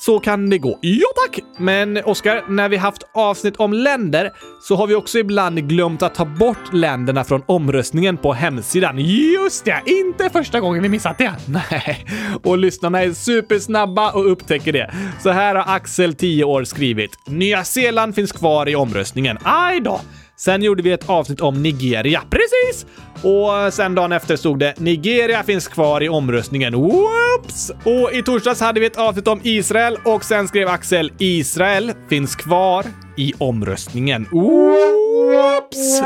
så 0.05 0.19
kan 0.19 0.49
det 0.49 0.57
gå. 0.57 0.79
Ja 0.81 1.07
tack! 1.15 1.39
Men 1.57 1.97
Oskar, 1.97 2.43
när 2.49 2.69
vi 2.69 2.77
haft 2.77 3.03
avsnitt 3.13 3.55
om 3.55 3.73
länder 3.73 4.31
så 4.61 4.75
har 4.75 4.87
vi 4.87 4.95
också 4.95 5.19
ibland 5.19 5.69
glömt 5.69 6.01
att 6.01 6.15
ta 6.15 6.25
bort 6.25 6.73
länderna 6.73 7.23
från 7.23 7.43
omröstningen 7.45 8.17
på 8.17 8.33
hemsidan. 8.33 8.99
Just 8.99 9.65
det! 9.65 9.81
Inte 9.85 10.29
första 10.29 10.59
gången 10.59 10.83
vi 10.83 10.89
missat 10.89 11.17
det. 11.17 11.33
Nej, 11.47 12.05
och 12.43 12.57
lyssnarna 12.57 13.03
är 13.03 13.13
supersnabba 13.13 14.11
och 14.11 14.31
upptäcker 14.31 14.73
det. 14.73 14.93
Så 15.19 15.29
här 15.29 15.55
har 15.55 15.75
Axel, 15.75 16.13
10 16.13 16.43
år, 16.43 16.63
skrivit. 16.63 17.19
Nya 17.27 17.63
Zeeland 17.63 18.15
finns 18.15 18.31
kvar 18.31 18.69
i 18.69 18.75
omröstningen. 18.75 19.37
Aj 19.43 19.79
då! 19.79 20.01
Sen 20.43 20.63
gjorde 20.63 20.84
vi 20.84 20.91
ett 20.91 21.10
avsnitt 21.10 21.41
om 21.41 21.63
Nigeria. 21.63 22.21
Precis! 22.29 22.86
Och 23.23 23.73
sen 23.73 23.95
dagen 23.95 24.12
efter 24.12 24.36
stod 24.36 24.60
det 24.60 24.79
“Nigeria 24.79 25.43
finns 25.43 25.67
kvar 25.67 26.03
i 26.03 26.10
omröstningen”. 26.10 26.73
Whoops! 26.73 27.71
Och 27.86 28.13
i 28.13 28.23
torsdags 28.23 28.62
hade 28.62 28.79
vi 28.79 28.86
ett 28.86 28.97
avsnitt 28.97 29.27
om 29.27 29.39
Israel 29.43 29.97
och 30.06 30.23
sen 30.23 30.47
skrev 30.47 30.67
Axel 30.67 31.12
“Israel 31.19 31.91
finns 32.10 32.36
kvar 32.36 32.86
i 33.17 33.34
omröstningen”. 33.38 34.27
Whoops! 34.32 36.01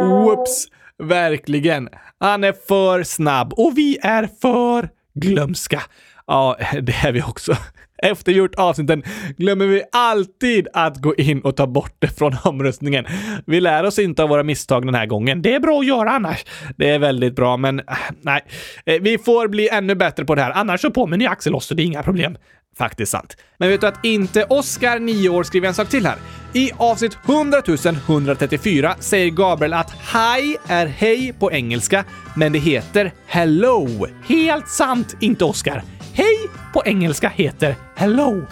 Whoops! 0.00 0.66
Verkligen. 1.02 1.88
Han 2.18 2.44
är 2.44 2.54
för 2.68 3.02
snabb 3.02 3.52
och 3.52 3.72
vi 3.76 3.98
är 4.02 4.28
för 4.42 4.88
glömska. 5.14 5.82
Ja, 6.26 6.56
det 6.82 6.94
är 7.04 7.12
vi 7.12 7.22
också. 7.22 7.56
Efter 8.02 8.32
gjort 8.32 8.54
avsnitten 8.54 9.02
glömmer 9.36 9.66
vi 9.66 9.82
alltid 9.92 10.68
att 10.72 10.96
gå 10.96 11.14
in 11.14 11.40
och 11.40 11.56
ta 11.56 11.66
bort 11.66 11.94
det 11.98 12.08
från 12.18 12.36
omröstningen. 12.44 13.04
Vi 13.46 13.60
lär 13.60 13.84
oss 13.84 13.98
inte 13.98 14.22
av 14.22 14.28
våra 14.28 14.42
misstag 14.42 14.86
den 14.86 14.94
här 14.94 15.06
gången. 15.06 15.42
Det 15.42 15.54
är 15.54 15.60
bra 15.60 15.80
att 15.80 15.86
göra 15.86 16.10
annars. 16.10 16.44
Det 16.76 16.90
är 16.90 16.98
väldigt 16.98 17.36
bra, 17.36 17.56
men 17.56 17.78
äh, 17.78 17.84
nej. 18.22 18.40
Eh, 18.86 19.00
vi 19.00 19.18
får 19.18 19.48
bli 19.48 19.68
ännu 19.68 19.94
bättre 19.94 20.24
på 20.24 20.34
det 20.34 20.42
här. 20.42 20.50
Annars 20.50 20.80
så 20.80 20.90
påminner 20.90 21.24
jag 21.24 21.32
Axel 21.32 21.54
oss, 21.54 21.66
så 21.66 21.74
det 21.74 21.82
är 21.82 21.84
inga 21.84 22.02
problem. 22.02 22.36
Faktiskt 22.78 23.12
sant. 23.12 23.36
Men 23.58 23.68
vet 23.68 23.80
du 23.80 23.86
att 23.86 24.04
inte 24.04 24.44
Oscar, 24.44 24.98
9 24.98 25.28
år, 25.28 25.42
skriver 25.42 25.68
en 25.68 25.74
sak 25.74 25.88
till 25.88 26.06
här? 26.06 26.16
I 26.54 26.70
avsnitt 26.76 27.18
100 27.28 27.62
134 28.06 28.94
säger 29.00 29.30
Gabriel 29.30 29.72
att 29.72 29.90
hi 29.90 30.56
är 30.68 30.86
hej 30.86 31.32
på 31.38 31.52
engelska, 31.52 32.04
men 32.36 32.52
det 32.52 32.58
heter 32.58 33.12
hello. 33.26 34.06
Helt 34.28 34.68
sant, 34.68 35.16
inte 35.20 35.44
Oscar. 35.44 35.82
Hej 36.14 36.50
på 36.72 36.82
engelska 36.84 37.28
heter 37.28 37.76
hello. 37.96 38.42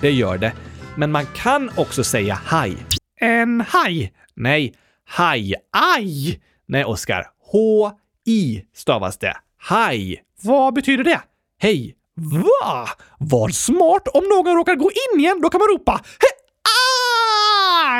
Det 0.00 0.10
gör 0.10 0.38
det. 0.38 0.52
Men 0.96 1.10
man 1.12 1.26
kan 1.34 1.70
också 1.76 2.04
säga 2.04 2.38
hi. 2.50 2.76
En 3.20 3.60
haj? 3.68 4.12
Nej, 4.34 4.74
hi. 5.18 5.54
Aj! 5.72 6.40
Nej, 6.68 6.84
Oskar. 6.84 7.26
H-I 7.52 8.64
stavas 8.74 9.18
det. 9.18 9.36
Hi. 9.70 10.16
Vad 10.42 10.74
betyder 10.74 11.04
det? 11.04 11.20
Hej. 11.58 11.94
Va? 12.14 12.88
Vad 13.18 13.54
smart! 13.54 14.08
Om 14.08 14.24
någon 14.24 14.56
råkar 14.56 14.74
gå 14.74 14.90
in 14.90 15.20
igen, 15.20 15.40
då 15.42 15.50
kan 15.50 15.58
man 15.58 15.68
ropa 15.68 15.92
He 15.92 16.26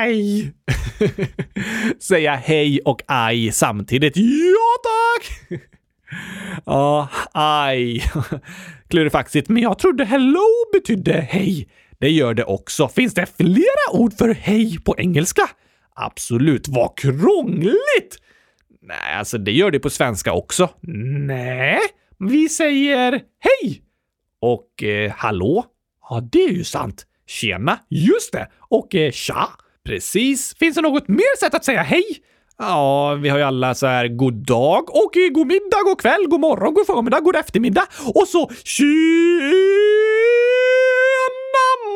aj! 0.02 0.52
Säga 2.00 2.34
hej 2.34 2.80
och 2.84 3.02
aj 3.06 3.52
samtidigt. 3.52 4.16
Ja, 4.16 4.76
tack! 4.82 5.60
Ja, 6.66 7.08
aj. 7.32 8.10
Klurifaxigt, 8.88 9.48
men 9.48 9.62
jag 9.62 9.78
trodde 9.78 10.04
hello 10.04 10.46
betydde 10.72 11.12
hej. 11.12 11.68
Det 11.98 12.10
gör 12.10 12.34
det 12.34 12.44
också. 12.44 12.88
Finns 12.88 13.14
det 13.14 13.26
flera 13.36 13.92
ord 13.92 14.12
för 14.18 14.34
hej 14.34 14.78
på 14.84 14.94
engelska? 14.98 15.42
Absolut. 15.94 16.68
Vad 16.68 16.98
krångligt! 16.98 18.18
Nej, 18.82 19.14
alltså 19.18 19.38
det 19.38 19.52
gör 19.52 19.70
det 19.70 19.78
på 19.78 19.90
svenska 19.90 20.32
också. 20.32 20.70
Nej, 21.26 21.78
vi 22.18 22.48
säger 22.48 23.12
hej. 23.38 23.82
Och 24.40 24.82
eh, 24.82 25.12
hallå? 25.16 25.64
Ja, 26.10 26.28
det 26.32 26.44
är 26.44 26.52
ju 26.52 26.64
sant. 26.64 27.06
Tjena. 27.26 27.78
Just 27.88 28.32
det. 28.32 28.48
Och 28.58 28.94
eh, 28.94 29.10
tja. 29.10 29.48
Precis. 29.84 30.56
Finns 30.58 30.74
det 30.74 30.82
något 30.82 31.08
mer 31.08 31.38
sätt 31.40 31.54
att 31.54 31.64
säga 31.64 31.82
hej? 31.82 32.04
Ja, 32.58 33.14
vi 33.14 33.28
har 33.28 33.38
ju 33.38 33.44
alla 33.44 33.74
så 33.74 33.86
här 33.86 34.08
god 34.08 34.34
dag 34.34 34.96
och 34.96 35.12
god 35.32 35.46
middag, 35.46 35.82
god 35.84 36.00
kväll, 36.00 36.26
god 36.28 36.40
morgon, 36.40 36.74
god 36.74 36.86
förmiddag, 36.86 37.20
god 37.20 37.36
eftermiddag 37.36 37.84
och 38.14 38.28
så 38.28 38.50
tjena 38.64 38.86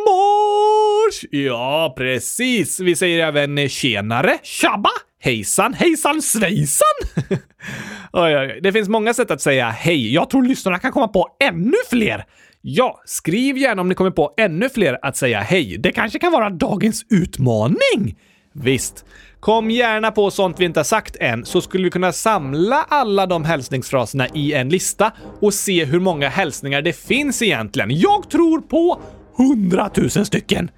mors! 0.07 1.25
Ja, 1.31 1.95
precis. 1.97 2.81
Vi 2.81 2.97
säger 2.97 3.27
även 3.27 3.69
tjenare, 3.69 4.39
tjabba, 4.43 4.91
hejsan, 5.21 5.75
hejsan 5.75 6.23
svejsan. 6.23 6.87
oj, 8.13 8.37
oj, 8.37 8.61
det 8.63 8.73
finns 8.73 8.89
många 8.89 9.15
sätt 9.15 9.31
att 9.31 9.41
säga 9.41 9.71
hej. 9.71 10.15
Jag 10.15 10.31
tror 10.31 10.43
lyssnarna 10.43 10.79
kan 10.79 10.93
komma 10.93 11.09
på 11.09 11.29
ännu 11.41 11.77
fler. 11.91 12.25
Ja, 12.61 13.01
skriv 13.05 13.59
gärna 13.59 13.83
om 13.83 13.89
ni 13.89 13.95
kommer 13.95 14.11
på 14.11 14.35
ännu 14.37 14.69
fler 14.69 14.99
att 15.03 15.17
säga 15.17 15.41
hej. 15.41 15.77
Det 15.79 15.93
kanske 15.93 16.19
kan 16.19 16.33
vara 16.33 16.51
dagens 16.51 17.07
utmaning. 17.11 18.17
Visst. 18.53 19.05
Kom 19.41 19.71
gärna 19.71 20.11
på 20.11 20.31
sånt 20.31 20.61
vi 20.61 20.65
inte 20.65 20.81
har 20.81 20.85
sagt 20.85 21.17
än, 21.21 21.45
så 21.45 21.61
skulle 21.61 21.85
vi 21.85 21.91
kunna 21.91 22.13
samla 22.13 22.87
alla 22.89 23.27
de 23.27 23.45
hälsningsfraserna 23.45 24.29
i 24.35 24.53
en 24.53 24.69
lista 24.69 25.13
och 25.41 25.55
se 25.55 25.85
hur 25.85 26.01
många 26.01 26.29
hälsningar 26.29 26.83
det 26.83 26.93
finns 26.93 27.43
egentligen. 27.43 27.99
Jag 27.99 28.31
tror 28.31 28.61
på 28.61 29.01
100 29.39 29.91
000 29.97 30.11
stycken. 30.11 30.71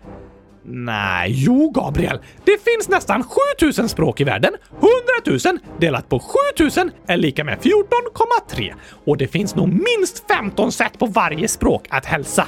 Nej, 0.65 1.31
jo 1.33 1.71
Gabriel. 1.71 2.19
Det 2.45 2.65
finns 2.65 2.89
nästan 2.89 3.25
7000 3.59 3.89
språk 3.89 4.21
i 4.21 4.25
världen. 4.25 4.53
100 5.27 5.41
000 5.51 5.59
delat 5.81 6.09
på 6.09 6.23
7000 6.57 6.91
är 7.07 7.17
lika 7.17 7.45
med 7.45 7.59
14,3. 7.59 8.75
Och 9.05 9.17
det 9.17 9.29
finns 9.29 9.55
nog 9.55 9.69
minst 9.69 10.25
15 10.29 10.73
sätt 10.73 10.99
på 10.99 11.07
varje 11.07 11.49
språk 11.49 11.87
att 11.91 12.07
hälsa. 12.07 12.47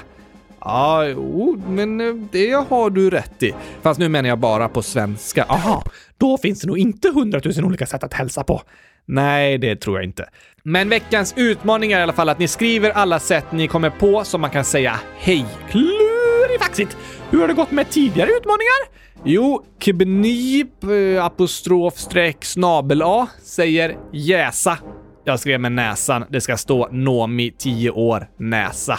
Ja, 0.65 1.07
jo, 1.07 1.63
men 1.69 2.01
eh, 2.01 2.15
det 2.33 2.51
har 2.69 2.91
du 2.91 3.11
rätt 3.11 3.43
i. 3.43 3.55
Fast 3.83 4.01
nu 4.01 4.09
menar 4.09 4.29
jag 4.29 4.39
bara 4.39 4.69
på 4.69 4.83
svenska. 4.83 5.45
Aha, 5.49 5.85
då 6.19 6.39
finns 6.39 6.61
det 6.61 6.67
nog 6.67 6.79
inte 6.79 7.11
hundratusen 7.15 7.65
olika 7.65 7.87
sätt 7.87 8.05
att 8.05 8.15
hälsa 8.15 8.45
på. 8.45 8.63
Nej, 9.07 9.59
det 9.59 9.77
tror 9.77 9.97
jag 9.97 10.05
inte. 10.05 10.29
Men 10.63 10.89
veckans 10.89 11.35
utmaning 11.37 11.93
är 11.93 11.99
i 11.99 12.03
alla 12.03 12.13
fall 12.13 12.29
att 12.29 12.39
ni 12.39 12.49
skriver 12.49 12.91
alla 12.91 13.21
sätt 13.21 13.45
ni 13.53 13.69
kommer 13.69 13.91
på 13.91 14.25
som 14.25 14.41
man 14.41 14.51
kan 14.51 14.65
säga 14.65 15.01
hej. 15.19 15.47
Klurifaxigt! 15.71 16.97
Hur 17.31 17.41
har 17.41 17.49
det 17.49 17.55
gått 17.55 17.71
med 17.71 17.91
tidigare 17.91 18.31
utmaningar? 18.31 19.05
Jo, 19.25 19.65
kibnip, 19.81 20.85
eh, 20.85 21.25
apostrof, 21.25 21.99
streck, 21.99 22.45
snabel-a 22.45 23.27
säger 23.43 23.97
jäsa 24.13 24.79
jag 25.25 25.41
skrev 25.41 25.61
med 25.61 25.73
näsan. 25.73 26.25
Det 26.29 26.41
ska 26.41 26.57
stå 26.57 26.89
Nomi 26.93 27.55
10 27.59 27.91
år 27.91 28.27
näsa. 28.37 28.99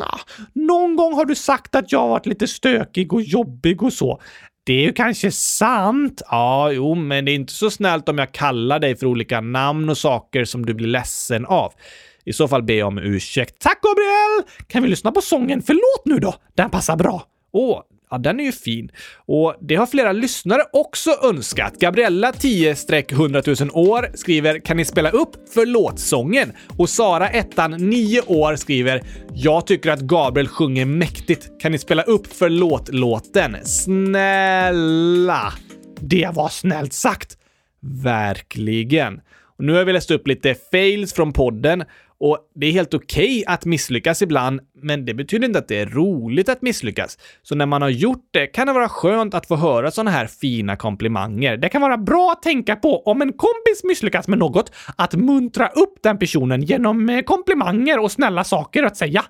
Nah, 0.00 0.20
någon 0.52 0.96
gång 0.96 1.12
har 1.14 1.24
du 1.24 1.34
sagt 1.34 1.74
att 1.74 1.92
jag 1.92 1.98
har 1.98 2.08
varit 2.08 2.26
lite 2.26 2.46
stökig 2.46 3.12
och 3.12 3.22
jobbig 3.22 3.82
och 3.82 3.92
så. 3.92 4.20
Det 4.64 4.72
är 4.72 4.82
ju 4.82 4.92
kanske 4.92 5.30
sant. 5.32 6.22
Ja, 6.30 6.72
jo, 6.72 6.94
men 6.94 7.24
det 7.24 7.30
är 7.30 7.34
inte 7.34 7.52
så 7.52 7.70
snällt 7.70 8.08
om 8.08 8.18
jag 8.18 8.32
kallar 8.32 8.78
dig 8.78 8.96
för 8.96 9.06
olika 9.06 9.40
namn 9.40 9.88
och 9.88 9.98
saker 9.98 10.44
som 10.44 10.66
du 10.66 10.74
blir 10.74 10.86
ledsen 10.86 11.46
av. 11.46 11.72
I 12.24 12.32
så 12.32 12.48
fall 12.48 12.62
ber 12.62 12.74
jag 12.74 12.88
om 12.88 12.98
ursäkt. 12.98 13.58
Tack 13.58 13.80
Gabriel! 13.82 14.66
Kan 14.66 14.82
vi 14.82 14.88
lyssna 14.88 15.12
på 15.12 15.20
sången 15.20 15.62
Förlåt 15.62 16.04
nu 16.04 16.18
då? 16.18 16.34
Den 16.54 16.70
passar 16.70 16.96
bra. 16.96 17.22
Åh, 17.52 17.80
Ja, 18.10 18.18
den 18.18 18.40
är 18.40 18.44
ju 18.44 18.52
fin. 18.52 18.90
Och 19.26 19.54
det 19.60 19.74
har 19.74 19.86
flera 19.86 20.12
lyssnare 20.12 20.62
också 20.72 21.10
önskat. 21.22 21.74
Gabriella 21.78 22.30
10-100 22.30 23.64
000 23.64 23.86
år 23.88 24.10
skriver 24.14 24.58
“Kan 24.58 24.76
ni 24.76 24.84
spela 24.84 25.10
upp 25.10 25.30
Förlåtsången?” 25.54 26.52
och 26.78 26.88
Sara 26.88 27.28
ettan 27.28 27.70
9 27.70 28.20
år 28.20 28.56
skriver 28.56 29.02
“Jag 29.34 29.66
tycker 29.66 29.90
att 29.90 30.00
Gabriel 30.00 30.48
sjunger 30.48 30.84
mäktigt. 30.84 31.60
Kan 31.60 31.72
ni 31.72 31.78
spela 31.78 32.02
upp 32.02 32.26
förlåt-låten? 32.26 33.56
Snälla!” 33.64 35.52
Det 36.00 36.28
var 36.34 36.48
snällt 36.48 36.92
sagt. 36.92 37.36
Verkligen. 38.02 39.20
Och 39.58 39.64
nu 39.64 39.72
har 39.72 39.84
vi 39.84 39.92
läst 39.92 40.10
upp 40.10 40.26
lite 40.26 40.54
fails 40.70 41.12
från 41.12 41.32
podden 41.32 41.84
och 42.20 42.38
det 42.54 42.66
är 42.66 42.72
helt 42.72 42.94
okej 42.94 43.24
okay 43.24 43.54
att 43.54 43.64
misslyckas 43.64 44.22
ibland, 44.22 44.60
men 44.82 45.04
det 45.04 45.14
betyder 45.14 45.46
inte 45.46 45.58
att 45.58 45.68
det 45.68 45.78
är 45.78 45.86
roligt 45.86 46.48
att 46.48 46.62
misslyckas. 46.62 47.18
Så 47.42 47.54
när 47.54 47.66
man 47.66 47.82
har 47.82 47.88
gjort 47.88 48.28
det 48.30 48.46
kan 48.46 48.66
det 48.66 48.72
vara 48.72 48.88
skönt 48.88 49.34
att 49.34 49.46
få 49.46 49.56
höra 49.56 49.90
sådana 49.90 50.10
här 50.10 50.26
fina 50.26 50.76
komplimanger. 50.76 51.56
Det 51.56 51.68
kan 51.68 51.82
vara 51.82 51.96
bra 51.98 52.32
att 52.32 52.42
tänka 52.42 52.76
på 52.76 53.02
om 53.02 53.22
en 53.22 53.32
kompis 53.32 53.84
misslyckas 53.84 54.28
med 54.28 54.38
något, 54.38 54.72
att 54.96 55.14
muntra 55.14 55.68
upp 55.68 55.98
den 56.02 56.18
personen 56.18 56.62
genom 56.62 57.08
eh, 57.08 57.22
komplimanger 57.22 57.98
och 57.98 58.12
snälla 58.12 58.44
saker 58.44 58.82
att 58.82 58.96
säga. 58.96 59.24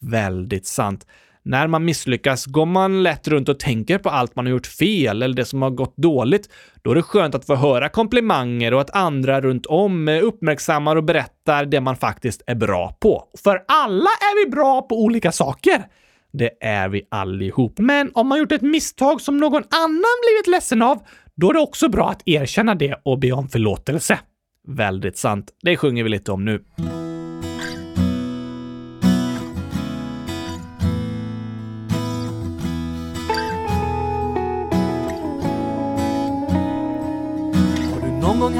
Väldigt 0.00 0.66
sant. 0.66 1.06
När 1.44 1.66
man 1.66 1.84
misslyckas 1.84 2.46
går 2.46 2.66
man 2.66 3.02
lätt 3.02 3.28
runt 3.28 3.48
och 3.48 3.60
tänker 3.60 3.98
på 3.98 4.10
allt 4.10 4.36
man 4.36 4.46
har 4.46 4.50
gjort 4.50 4.66
fel 4.66 5.22
eller 5.22 5.36
det 5.36 5.44
som 5.44 5.62
har 5.62 5.70
gått 5.70 5.96
dåligt. 5.96 6.48
Då 6.82 6.90
är 6.90 6.94
det 6.94 7.02
skönt 7.02 7.34
att 7.34 7.46
få 7.46 7.54
höra 7.54 7.88
komplimanger 7.88 8.74
och 8.74 8.80
att 8.80 8.96
andra 8.96 9.40
runt 9.40 9.66
om 9.66 10.08
uppmärksammar 10.08 10.96
och 10.96 11.04
berättar 11.04 11.64
det 11.64 11.80
man 11.80 11.96
faktiskt 11.96 12.42
är 12.46 12.54
bra 12.54 12.96
på. 13.00 13.24
För 13.44 13.64
alla 13.68 14.10
är 14.10 14.44
vi 14.44 14.50
bra 14.50 14.82
på 14.82 15.02
olika 15.02 15.32
saker. 15.32 15.84
Det 16.32 16.50
är 16.60 16.88
vi 16.88 17.02
allihop. 17.10 17.78
Men 17.78 18.10
om 18.14 18.28
man 18.28 18.38
gjort 18.38 18.52
ett 18.52 18.62
misstag 18.62 19.20
som 19.20 19.36
någon 19.36 19.62
annan 19.70 20.18
blivit 20.22 20.46
ledsen 20.46 20.82
av, 20.82 21.02
då 21.34 21.50
är 21.50 21.54
det 21.54 21.60
också 21.60 21.88
bra 21.88 22.10
att 22.10 22.22
erkänna 22.28 22.74
det 22.74 23.00
och 23.04 23.18
be 23.18 23.32
om 23.32 23.48
förlåtelse. 23.48 24.18
Väldigt 24.68 25.18
sant. 25.18 25.50
Det 25.62 25.76
sjunger 25.76 26.04
vi 26.04 26.10
lite 26.10 26.32
om 26.32 26.44
nu. 26.44 26.64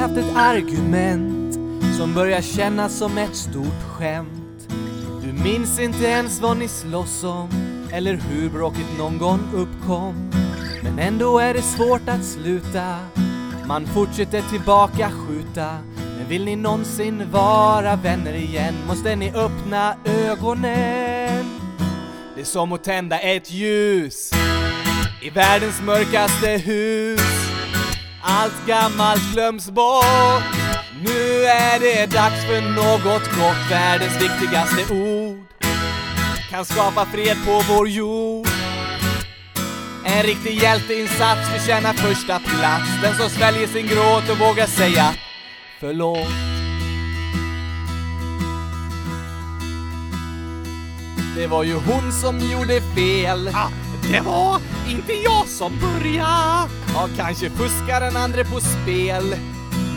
Haft 0.03 0.17
ett 0.17 0.35
argument 0.35 1.53
som 1.97 2.13
börjar 2.13 2.41
kännas 2.41 2.97
som 2.97 3.17
ett 3.17 3.35
stort 3.35 3.83
skämt. 3.89 4.67
Du 5.23 5.43
minns 5.43 5.79
inte 5.79 6.05
ens 6.05 6.41
vad 6.41 6.57
ni 6.57 6.67
slåss 6.67 7.23
om 7.23 7.49
eller 7.91 8.13
hur 8.15 8.49
bråket 8.49 8.85
någon 8.97 9.17
gång 9.17 9.39
uppkom. 9.53 10.31
Men 10.83 10.99
ändå 10.99 11.39
är 11.39 11.53
det 11.53 11.61
svårt 11.61 12.09
att 12.09 12.25
sluta. 12.25 12.99
Man 13.67 13.85
fortsätter 13.85 14.41
tillbaka 14.41 15.11
skjuta. 15.11 15.77
Men 16.17 16.29
vill 16.29 16.45
ni 16.45 16.55
någonsin 16.55 17.31
vara 17.31 17.95
vänner 17.95 18.33
igen 18.33 18.75
måste 18.87 19.15
ni 19.15 19.31
öppna 19.35 19.95
ögonen. 20.05 21.45
Det 22.35 22.41
är 22.41 22.45
som 22.45 22.73
att 22.73 22.83
tända 22.83 23.19
ett 23.19 23.51
ljus 23.51 24.31
i 25.21 25.29
världens 25.29 25.81
mörkaste 25.81 26.47
hus. 26.49 27.42
Allt 28.35 28.65
gammalt 28.67 29.33
glöms 29.33 29.69
bort. 29.69 30.43
Nu 31.03 31.43
är 31.43 31.79
det 31.79 32.05
dags 32.05 32.45
för 32.45 32.61
något 32.61 33.23
gott. 33.23 33.71
Världens 33.71 34.15
viktigaste 34.15 34.93
ord 34.93 35.37
kan 36.49 36.65
skapa 36.65 37.05
fred 37.05 37.37
på 37.45 37.61
vår 37.73 37.89
jord. 37.89 38.47
En 40.05 40.23
riktig 40.23 40.53
hjälteinsats 40.61 41.49
förtjänar 41.49 41.93
första 41.93 42.39
plats. 42.39 42.89
Den 43.01 43.15
som 43.15 43.29
sväljer 43.29 43.67
sin 43.67 43.87
gråt 43.87 44.29
och 44.29 44.39
vågar 44.39 44.67
säga 44.67 45.13
förlåt. 45.79 46.27
Det 51.35 51.47
var 51.47 51.63
ju 51.63 51.73
hon 51.73 52.11
som 52.11 52.39
gjorde 52.39 52.81
fel. 52.95 53.51
Ah, 53.53 53.69
det 54.09 54.19
var 54.19 54.59
inte 54.89 55.13
jag 55.13 55.47
som 55.47 55.79
började. 55.79 56.69
Ja, 56.93 57.09
kanske 57.17 57.49
fuskar 57.49 58.01
den 58.01 58.17
andra 58.17 58.43
på 58.43 58.59
spel. 58.59 59.35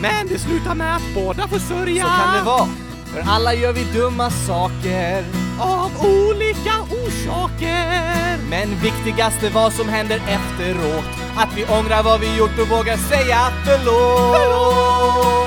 Men 0.01 0.27
det 0.27 0.39
slutar 0.39 0.75
med 0.75 0.95
att 0.95 1.13
båda 1.15 1.47
får 1.47 1.59
sörja. 1.59 2.03
Så 2.03 2.09
kan 2.09 2.37
det 2.37 2.43
vara. 2.43 2.67
För 3.13 3.23
alla 3.31 3.53
gör 3.53 3.73
vi 3.73 3.83
dumma 3.83 4.29
saker. 4.29 5.25
Av 5.59 5.91
olika 6.05 6.73
orsaker. 6.81 8.37
Men 8.49 8.79
viktigast 8.81 9.43
är 9.43 9.49
vad 9.49 9.73
som 9.73 9.89
händer 9.89 10.21
efteråt. 10.27 11.05
Att 11.37 11.49
vi 11.57 11.65
ångrar 11.65 12.03
vad 12.03 12.19
vi 12.19 12.37
gjort 12.37 12.59
och 12.59 12.67
vågar 12.67 12.97
säga 12.97 13.39
förlåt. 13.65 14.37
förlåt. 14.37 15.37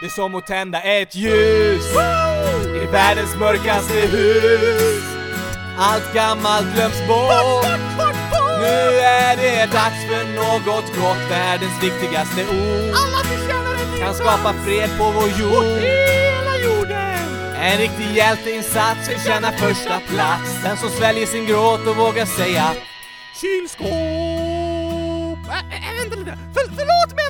Det 0.00 0.06
är 0.06 0.10
som 0.10 0.34
att 0.34 0.46
tända 0.46 0.80
ett 0.80 1.14
ljus 1.14 1.94
Woo! 1.94 2.76
i 2.76 2.86
världens 2.86 3.36
mörkaste 3.36 3.94
hus. 3.94 5.07
Allt 5.80 6.12
gammalt 6.14 6.74
glöms 6.74 7.08
bort. 7.08 7.66
Nu 8.60 8.98
är 8.98 9.36
det 9.36 9.66
dags 9.72 10.00
för 10.08 10.24
något 10.34 10.94
gott, 10.96 11.30
världens 11.30 11.82
viktigaste 11.82 12.40
ord. 12.42 12.94
Alla 13.02 13.18
förtjänar 13.24 13.74
en 13.84 13.90
ny 13.90 13.98
Kan 14.00 14.14
skapa 14.14 14.52
fred 14.64 14.90
på 14.98 15.04
vår 15.04 15.28
jord. 15.28 15.64
hela 15.64 16.56
jorden. 16.64 17.54
En 17.60 17.78
riktig 17.78 18.16
hjälteinsats 18.16 19.08
förtjänar 19.08 19.52
första 19.52 20.00
plats. 20.00 20.62
Den 20.62 20.76
som 20.76 20.90
sväljer 20.90 21.26
sin 21.26 21.46
gråt 21.46 21.86
och 21.86 21.96
vågar 21.96 22.26
säga 22.26 22.64
Kylskåp! 23.40 23.88
Äh, 25.48 25.98
vänta 25.98 26.16
lite. 26.16 26.38
För, 26.54 26.62
förlåt! 26.76 27.12
Ett 27.12 27.27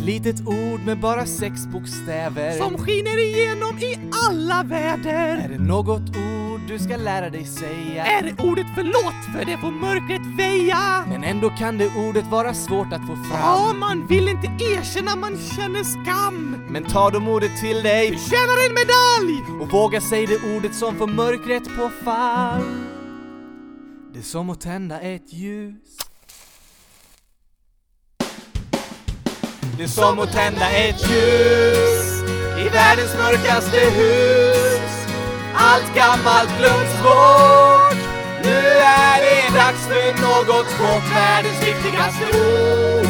litet 0.00 0.40
ord 0.46 0.80
med 0.86 1.00
bara 1.00 1.26
sex 1.26 1.66
bokstäver 1.66 2.52
Som 2.52 2.78
skiner 2.78 3.18
igenom 3.24 3.78
i 3.78 3.98
alla 4.28 4.62
väder. 4.62 5.36
Är 5.36 5.48
det 5.48 5.58
något 5.58 6.08
ord 6.16 6.60
du 6.68 6.78
ska 6.78 6.96
lära 6.96 7.30
dig 7.30 7.44
säga? 7.44 8.04
Är 8.06 8.22
det 8.22 8.42
ordet 8.44 8.66
förlåt 8.74 9.24
för 9.34 9.44
det 9.44 9.58
får 9.58 9.70
mörkret 9.70 10.38
väja? 10.38 11.04
Men 11.08 11.24
ändå 11.24 11.50
kan 11.50 11.78
det 11.78 11.90
ordet 12.08 12.26
vara 12.30 12.54
svårt 12.54 12.92
att 12.92 13.00
få 13.06 13.16
fram 13.16 13.40
Ja, 13.40 13.72
man 13.78 14.06
vill 14.06 14.28
inte 14.28 14.46
erkänna 14.46 15.16
man 15.16 15.38
känner 15.56 15.84
skam. 15.84 16.56
Men 16.68 16.84
ta 16.84 17.10
de 17.10 17.28
ordet 17.28 17.60
till 17.60 17.82
dig 17.82 18.18
Förtjänar 18.18 18.68
en 18.68 18.74
medalj! 18.74 19.62
och 19.62 19.70
våga 19.72 20.00
säga 20.00 20.26
det 20.26 20.56
ordet 20.56 20.74
som 20.74 20.96
får 20.96 21.06
mörkret 21.06 21.64
på 21.64 21.90
fall 22.04 22.62
Det 24.12 24.18
är 24.18 24.22
som 24.22 24.50
att 24.50 24.60
tända 24.60 25.00
ett 25.00 25.32
ljus 25.32 25.74
Det 29.78 29.84
är 29.84 29.88
som 29.88 30.18
att 30.18 30.32
tända 30.32 30.70
ett 30.70 31.10
ljus 31.10 32.22
i 32.58 32.68
världens 32.68 33.14
mörkaste 33.14 33.80
hus. 33.80 35.06
Allt 35.54 35.94
gammalt 35.94 36.58
glöms 36.58 37.02
bort. 37.02 37.98
Nu 38.44 38.58
är 38.80 39.18
det 39.20 39.58
dags 39.58 39.86
för 39.86 40.22
något 40.22 40.46
gott. 40.78 41.02
Världens 41.14 41.60
viktigaste 41.62 42.24
ord 42.24 43.06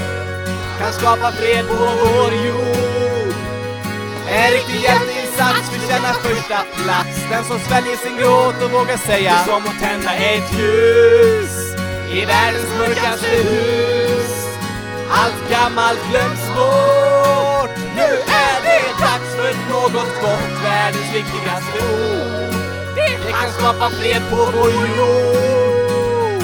kan 0.79 0.93
skapa 0.93 1.33
fred 1.33 1.69
på 1.69 1.75
vår 1.75 2.33
jord. 2.47 3.35
En 4.29 4.53
riktig 4.53 4.81
hjälteinsats 4.83 5.71
förtjänar 5.71 6.13
första 6.13 6.59
plats. 6.85 7.17
Den 7.31 7.45
som 7.45 7.59
sväljer 7.59 7.97
sin 7.97 8.17
gråt 8.17 8.63
och 8.65 8.71
vågar 8.71 8.97
säga 8.97 9.33
Det 9.33 9.39
är 9.39 9.45
som 9.45 9.63
att 9.65 9.81
tända 9.81 10.15
ett 10.15 10.53
ljus 10.59 11.75
i 12.13 12.25
världens 12.25 12.71
mörkaste 12.79 13.27
hus. 13.27 14.06
Allt 15.11 15.51
gammalt 15.51 16.01
glöms 16.11 16.47
bort. 16.57 17.77
Nu 17.97 18.09
är 18.47 18.57
det 18.67 18.83
dags 19.05 19.31
för 19.37 19.53
något 19.73 20.13
gott 20.23 20.63
Världens 20.63 21.15
viktigaste 21.15 21.79
ord. 21.79 22.55
Det 22.95 23.33
kan 23.33 23.51
skapa 23.59 23.91
fred 23.91 24.23
på 24.31 24.37
vår 24.37 24.71
jord. 24.71 26.43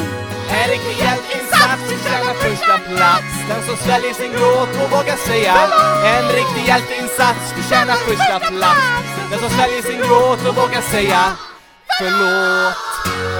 En 0.50 0.68
riktig 0.68 0.96
hjälteinsats 1.04 1.82
förtjänar 1.88 2.34
första 2.34 2.78
plats. 2.78 3.32
Den 3.48 3.62
som 3.66 3.76
sväljer 3.76 4.14
sin 4.14 4.32
gråt 4.32 4.72
och 4.82 4.90
vågar 4.90 5.16
säga 5.16 5.54
En 6.04 6.28
riktig 6.28 6.64
hjälteinsats 6.66 7.52
förtjänar 7.56 7.94
första 7.94 8.38
plats. 8.40 9.06
Den 9.30 9.38
som 9.38 9.50
sväljer 9.50 9.82
sin 9.82 9.98
gråt 9.98 10.48
och 10.48 10.56
vågar 10.56 10.80
säga 10.80 11.22
Förlåt. 11.98 13.31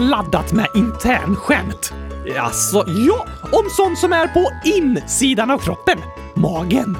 Laddat 0.00 0.52
med 0.52 0.66
internskämt. 0.74 1.92
Alltså, 2.38 2.84
ja, 2.86 3.26
om 3.42 3.64
sånt 3.70 3.98
som 3.98 4.12
är 4.12 4.26
på 4.26 4.50
insidan 4.64 5.50
av 5.50 5.58
kroppen. 5.58 5.98
Magen. 6.34 6.96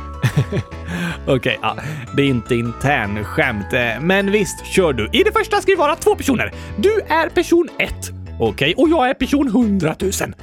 Okej, 1.26 1.58
ja, 1.62 1.76
det 2.16 2.22
är 2.22 2.26
inte 2.26 2.54
internskämt, 2.54 3.72
eh, 3.72 4.00
men 4.00 4.32
visst, 4.32 4.66
kör 4.66 4.92
du. 4.92 5.08
I 5.12 5.22
det 5.22 5.32
första 5.32 5.60
ska 5.60 5.72
vi 5.72 5.76
vara 5.76 5.96
två 5.96 6.14
personer. 6.14 6.52
Du 6.76 7.00
är 7.08 7.28
person 7.28 7.68
1. 7.78 7.94
Okej, 8.40 8.74
och 8.76 8.88
jag 8.88 9.10
är 9.10 9.14
person 9.14 9.48
hundratusen. 9.48 10.34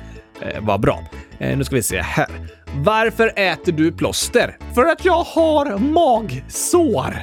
Eh, 0.42 0.62
vad 0.62 0.82
bra. 0.82 1.04
Eh, 1.40 1.58
nu 1.58 1.64
ska 1.64 1.76
vi 1.76 1.84
se 1.84 2.02
här. 2.02 2.28
Varför 2.76 3.32
äter 3.36 3.72
du 3.72 3.92
plåster? 3.92 4.58
För 4.76 4.86
att 4.86 5.06
jag 5.06 5.24
har 5.24 5.78
magsår. 5.78 7.16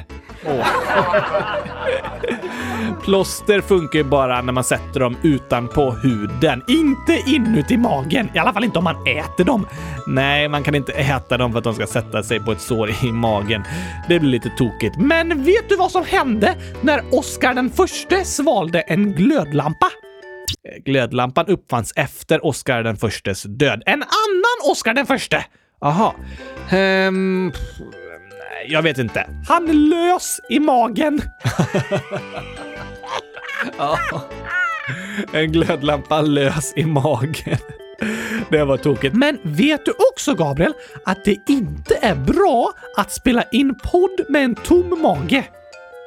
Plåster 3.03 3.61
funkar 3.61 3.99
ju 3.99 4.03
bara 4.03 4.41
när 4.41 4.53
man 4.53 4.63
sätter 4.63 4.99
dem 4.99 5.17
utanpå 5.23 5.91
huden. 5.91 6.63
Inte 6.67 7.23
inuti 7.27 7.77
magen. 7.77 8.29
I 8.35 8.39
alla 8.39 8.53
fall 8.53 8.63
inte 8.63 8.77
om 8.77 8.83
man 8.83 9.07
äter 9.07 9.43
dem. 9.43 9.67
Nej, 10.07 10.49
man 10.49 10.63
kan 10.63 10.75
inte 10.75 10.91
äta 10.91 11.37
dem 11.37 11.51
för 11.51 11.57
att 11.57 11.63
de 11.63 11.75
ska 11.75 11.87
sätta 11.87 12.23
sig 12.23 12.39
på 12.39 12.51
ett 12.51 12.61
sår 12.61 12.89
i 13.03 13.11
magen. 13.11 13.63
Det 14.09 14.19
blir 14.19 14.29
lite 14.29 14.49
tokigt. 14.49 14.95
Men 14.97 15.43
vet 15.43 15.69
du 15.69 15.75
vad 15.75 15.91
som 15.91 16.03
hände 16.05 16.55
när 16.81 17.01
Oscar 17.11 17.53
den 17.53 17.69
förste 17.69 18.25
svalde 18.25 18.81
en 18.81 19.13
glödlampa? 19.13 19.89
Glödlampan 20.85 21.45
uppfanns 21.47 21.93
efter 21.95 22.45
Oscar 22.45 22.83
den 22.83 22.97
förstes 22.97 23.43
död. 23.43 23.83
En 23.85 24.03
annan 24.03 24.71
Oscar 24.71 24.93
den 24.93 25.05
förste! 25.05 25.45
Aha. 25.81 26.15
Ehm, 26.69 27.51
jag 28.67 28.81
vet 28.81 28.97
inte. 28.97 29.27
Han 29.47 29.89
lös 29.89 30.41
i 30.49 30.59
magen. 30.59 31.17
ja. 33.77 33.97
En 35.33 35.51
glödlampa 35.51 36.21
lös 36.21 36.73
i 36.75 36.85
magen. 36.85 37.57
Det 38.49 38.63
var 38.63 38.77
tokigt. 38.77 39.15
Men 39.15 39.37
vet 39.43 39.85
du 39.85 39.93
också, 40.13 40.33
Gabriel, 40.33 40.73
att 41.05 41.25
det 41.25 41.37
inte 41.49 41.95
är 42.01 42.15
bra 42.15 42.71
att 42.97 43.11
spela 43.11 43.43
in 43.51 43.75
podd 43.83 44.25
med 44.29 44.43
en 44.43 44.55
tom 44.55 45.01
mage? 45.01 45.43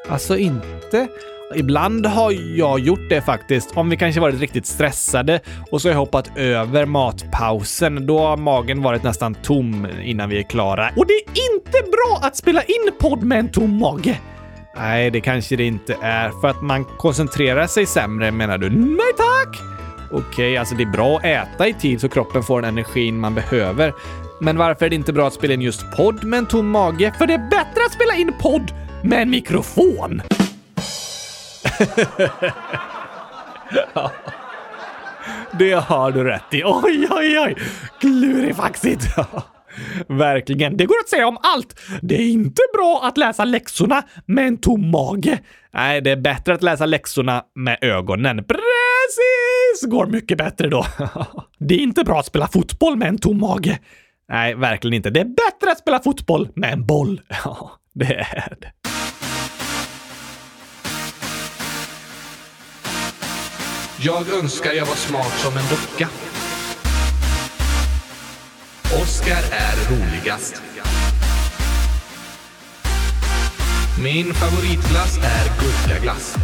Alltså 0.08 0.36
inte? 0.36 1.08
Ibland 1.54 2.06
har 2.06 2.56
jag 2.56 2.80
gjort 2.80 3.08
det 3.08 3.20
faktiskt. 3.20 3.76
Om 3.76 3.90
vi 3.90 3.96
kanske 3.96 4.20
varit 4.20 4.40
riktigt 4.40 4.66
stressade 4.66 5.40
och 5.70 5.82
så 5.82 5.88
har 5.88 5.92
jag 5.92 5.98
hoppat 5.98 6.30
över 6.36 6.84
matpausen. 6.84 8.06
Då 8.06 8.18
har 8.18 8.36
magen 8.36 8.82
varit 8.82 9.02
nästan 9.02 9.34
tom 9.34 9.86
innan 10.02 10.28
vi 10.28 10.38
är 10.38 10.42
klara. 10.42 10.90
Och 10.96 11.06
det 11.06 11.12
är 11.12 11.56
inte 11.68 11.90
bra 11.90 12.20
att 12.22 12.36
spela 12.36 12.62
in 12.62 12.92
podd 13.00 13.22
med 13.22 13.38
en 13.38 13.48
tom 13.48 13.78
mage. 13.78 14.20
Nej, 14.76 15.10
det 15.10 15.20
kanske 15.20 15.56
det 15.56 15.64
inte 15.64 15.96
är. 16.02 16.40
För 16.40 16.48
att 16.48 16.62
man 16.62 16.84
koncentrerar 16.84 17.66
sig 17.66 17.86
sämre 17.86 18.30
menar 18.30 18.58
du? 18.58 18.70
Nej 18.70 19.12
tack! 19.16 19.58
Okej, 20.10 20.28
okay, 20.28 20.56
alltså 20.56 20.74
det 20.74 20.82
är 20.82 20.92
bra 20.92 21.16
att 21.16 21.24
äta 21.24 21.68
i 21.68 21.74
tid 21.74 22.00
så 22.00 22.08
kroppen 22.08 22.42
får 22.42 22.62
den 22.62 22.68
energin 22.68 23.20
man 23.20 23.34
behöver. 23.34 23.92
Men 24.40 24.56
varför 24.56 24.86
är 24.86 24.90
det 24.90 24.96
inte 24.96 25.12
bra 25.12 25.26
att 25.26 25.34
spela 25.34 25.54
in 25.54 25.62
just 25.62 25.96
podd 25.96 26.24
med 26.24 26.38
en 26.38 26.46
tom 26.46 26.70
mage? 26.70 27.14
För 27.18 27.26
det 27.26 27.34
är 27.34 27.50
bättre 27.50 27.84
att 27.86 27.92
spela 27.92 28.14
in 28.14 28.32
podd 28.40 28.72
med 29.02 29.22
en 29.22 29.30
mikrofon! 29.30 30.22
ja. 33.94 34.10
Det 35.58 35.72
har 35.72 36.10
du 36.10 36.24
rätt 36.24 36.54
i. 36.54 36.62
Oj, 36.64 37.08
oj, 37.10 37.38
oj! 37.38 37.56
Klurifaxigt! 38.00 39.06
Verkligen. 40.08 40.76
Det 40.76 40.86
går 40.86 40.98
att 41.00 41.08
säga 41.08 41.28
om 41.28 41.38
allt. 41.42 41.80
Det 42.02 42.14
är 42.14 42.28
inte 42.28 42.62
bra 42.74 43.00
att 43.04 43.18
läsa 43.18 43.44
läxorna 43.44 44.02
med 44.26 44.46
en 44.46 44.56
tom 44.56 44.90
mage. 44.90 45.38
Nej, 45.74 46.00
det 46.00 46.10
är 46.10 46.16
bättre 46.16 46.54
att 46.54 46.62
läsa 46.62 46.86
läxorna 46.86 47.42
med 47.54 47.78
ögonen. 47.80 48.36
Precis! 48.36 49.90
Går 49.90 50.06
mycket 50.06 50.38
bättre 50.38 50.68
då. 50.68 50.86
Det 51.58 51.74
är 51.74 51.78
inte 51.78 52.04
bra 52.04 52.18
att 52.18 52.26
spela 52.26 52.48
fotboll 52.48 52.96
med 52.96 53.08
en 53.08 53.18
tom 53.18 53.40
mage. 53.40 53.78
Nej, 54.28 54.54
verkligen 54.54 54.94
inte. 54.94 55.10
Det 55.10 55.20
är 55.20 55.24
bättre 55.24 55.72
att 55.72 55.78
spela 55.78 56.00
fotboll 56.02 56.48
med 56.54 56.72
en 56.72 56.86
boll. 56.86 57.20
Ja, 57.44 57.70
det 57.94 58.14
är 58.14 58.56
det. 58.60 58.72
Jag 64.00 64.32
önskar 64.42 64.72
jag 64.72 64.86
var 64.86 64.94
smart 64.94 65.32
som 65.38 65.56
en 65.56 65.64
docka. 65.70 66.08
Oskar 68.92 69.42
är 69.50 69.90
roligast. 69.90 70.62
Min 74.02 74.34
favoritglass 74.34 75.18
är 75.18 75.60
gurkaglass. 75.60 76.36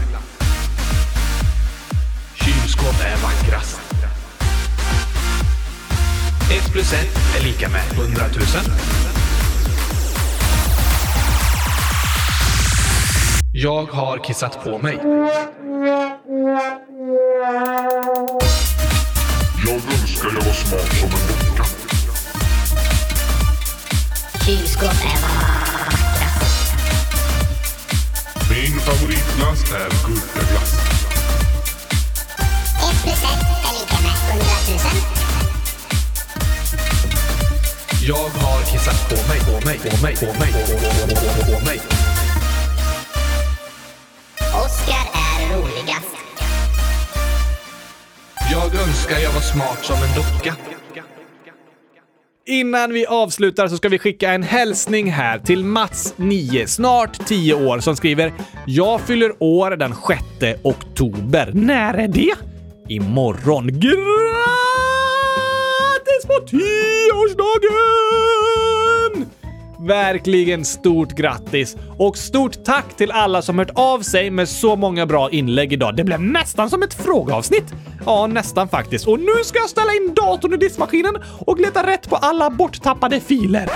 Kylskåp 2.35 3.01
är 3.05 3.17
vackrast. 3.23 3.81
Ett 6.53 6.73
plus 6.73 6.93
ett 6.93 7.19
är 7.39 7.45
lika 7.45 7.69
med 7.69 7.83
hundratusen. 7.97 8.65
Jag 13.53 13.85
har 13.85 14.19
kissat 14.25 14.65
på 14.65 14.79
mig. 14.79 14.99
Jag 48.55 48.65
önskar 48.65 49.19
jag 49.19 49.33
var 49.33 49.41
smart 49.41 49.85
som 49.85 49.97
en 49.97 50.15
docka. 50.17 50.57
Innan 52.47 52.93
vi 52.93 53.07
avslutar 53.07 53.69
så 53.69 53.77
ska 53.77 53.89
vi 53.89 53.99
skicka 53.99 54.33
en 54.33 54.43
hälsning 54.43 55.11
här 55.11 55.39
till 55.39 55.65
Mats, 55.65 56.15
9, 56.17 56.67
snart 56.67 57.27
10 57.27 57.55
år, 57.55 57.81
som 57.81 57.97
skriver 57.97 58.33
“Jag 58.67 59.01
fyller 59.01 59.43
år 59.43 59.71
den 59.71 59.95
6 60.41 60.61
oktober. 60.63 61.51
När 61.55 61.95
är 61.95 62.09
det?” 62.09 62.35
Imorgon. 62.89 63.67
Grattis 63.67 63.83
på 66.27 66.47
10-årsdagen! 66.47 68.64
Verkligen 69.87 70.65
stort 70.65 71.13
grattis! 71.13 71.77
Och 71.99 72.19
stort 72.19 72.65
tack 72.65 72.97
till 72.97 73.11
alla 73.11 73.43
som 73.43 73.59
hört 73.59 73.71
av 73.75 74.01
sig 74.01 74.31
med 74.31 74.49
så 74.49 74.77
många 74.77 75.07
bra 75.07 75.31
inlägg 75.31 75.73
idag. 75.73 75.97
Det 75.97 76.05
blev 76.05 76.21
nästan 76.21 76.71
som 76.71 76.83
ett 76.83 76.95
frågeavsnitt. 76.95 77.75
Ja, 78.07 78.27
nästan 78.27 78.69
faktiskt. 78.69 79.09
Och 79.09 79.21
nu 79.21 79.45
ska 79.45 79.59
jag 79.59 79.71
ställa 79.71 79.93
in 79.93 80.15
datorn 80.15 80.55
i 80.55 80.57
diskmaskinen 80.57 81.15
och 81.39 81.61
leta 81.61 81.87
rätt 81.87 82.09
på 82.09 82.17
alla 82.17 82.51
borttappade 82.51 83.21
filer. 83.21 83.71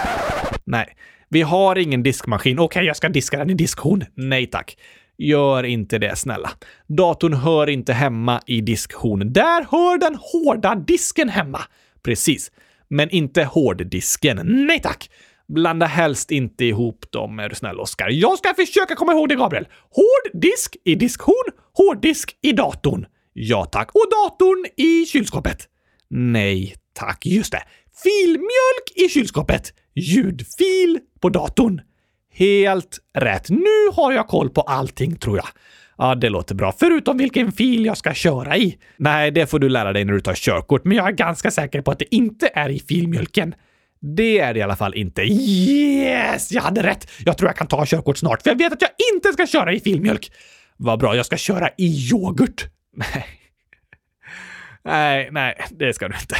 Nej, 0.64 0.96
vi 1.28 1.42
har 1.42 1.78
ingen 1.78 2.02
diskmaskin. 2.02 2.58
Okej, 2.58 2.64
okay, 2.64 2.86
jag 2.86 2.96
ska 2.96 3.08
diska 3.08 3.38
den 3.38 3.50
i 3.50 3.54
diskhon. 3.54 4.04
Nej 4.14 4.46
tack. 4.46 4.76
Gör 5.18 5.64
inte 5.64 5.98
det 5.98 6.16
snälla. 6.16 6.50
Datorn 6.86 7.34
hör 7.34 7.68
inte 7.68 7.92
hemma 7.92 8.40
i 8.46 8.60
diskhon. 8.60 9.32
Där 9.32 9.66
hör 9.70 9.98
den 9.98 10.14
hårda 10.14 10.74
disken 10.74 11.28
hemma. 11.28 11.60
Precis. 12.02 12.50
Men 12.88 13.10
inte 13.10 13.44
hårddisken. 13.44 14.40
Nej 14.66 14.80
tack! 14.80 15.10
Blanda 15.48 15.86
helst 15.86 16.30
inte 16.30 16.64
ihop 16.64 17.04
dem 17.12 17.38
är 17.38 17.48
du 17.48 17.54
snäll, 17.54 17.80
Oskar. 17.80 18.08
Jag 18.10 18.38
ska 18.38 18.54
försöka 18.54 18.94
komma 18.94 19.12
ihåg 19.12 19.28
det, 19.28 19.34
Gabriel. 19.34 19.68
Hård 19.90 20.40
disk 20.42 20.76
i 20.84 20.94
diskhon, 20.94 21.44
hårddisk 21.72 22.36
i 22.42 22.52
datorn. 22.52 23.06
Ja 23.32 23.64
tack. 23.64 23.90
Och 23.94 24.06
datorn 24.10 24.66
i 24.76 25.06
kylskåpet. 25.06 25.68
Nej 26.10 26.74
tack. 26.92 27.26
Just 27.26 27.52
det. 27.52 27.62
Filmjölk 28.02 28.92
i 28.96 29.08
kylskåpet. 29.08 29.72
Ljudfil 29.94 30.98
på 31.20 31.28
datorn. 31.28 31.80
Helt 32.32 32.98
rätt. 33.18 33.50
Nu 33.50 33.92
har 33.92 34.12
jag 34.12 34.28
koll 34.28 34.50
på 34.50 34.60
allting, 34.60 35.16
tror 35.16 35.36
jag. 35.36 35.46
Ja, 35.98 36.14
det 36.14 36.28
låter 36.28 36.54
bra. 36.54 36.72
Förutom 36.78 37.18
vilken 37.18 37.52
fil 37.52 37.84
jag 37.84 37.96
ska 37.96 38.14
köra 38.14 38.56
i. 38.56 38.78
Nej, 38.96 39.30
det 39.30 39.46
får 39.46 39.58
du 39.58 39.68
lära 39.68 39.92
dig 39.92 40.04
när 40.04 40.12
du 40.12 40.20
tar 40.20 40.34
körkort. 40.34 40.84
Men 40.84 40.96
jag 40.96 41.08
är 41.08 41.12
ganska 41.12 41.50
säker 41.50 41.82
på 41.82 41.90
att 41.90 41.98
det 41.98 42.14
inte 42.14 42.50
är 42.54 42.68
i 42.68 42.78
filmjölken. 42.78 43.54
Det 44.00 44.38
är 44.38 44.54
det 44.54 44.60
i 44.60 44.62
alla 44.62 44.76
fall 44.76 44.94
inte. 44.94 45.22
Yes! 45.22 46.52
Jag 46.52 46.62
hade 46.62 46.82
rätt! 46.82 47.10
Jag 47.24 47.38
tror 47.38 47.48
jag 47.48 47.56
kan 47.56 47.66
ta 47.66 47.86
körkort 47.86 48.18
snart, 48.18 48.42
för 48.42 48.50
jag 48.50 48.58
vet 48.58 48.72
att 48.72 48.82
jag 48.82 48.90
inte 49.14 49.32
ska 49.32 49.46
köra 49.46 49.72
i 49.72 49.80
filmjölk. 49.80 50.32
Vad 50.76 50.98
bra, 50.98 51.16
jag 51.16 51.26
ska 51.26 51.36
köra 51.36 51.68
i 51.78 52.10
yoghurt. 52.10 52.66
Nej. 52.96 53.26
Nej, 54.84 55.28
nej, 55.32 55.56
det 55.70 55.94
ska 55.94 56.08
du 56.08 56.14
inte. 56.20 56.36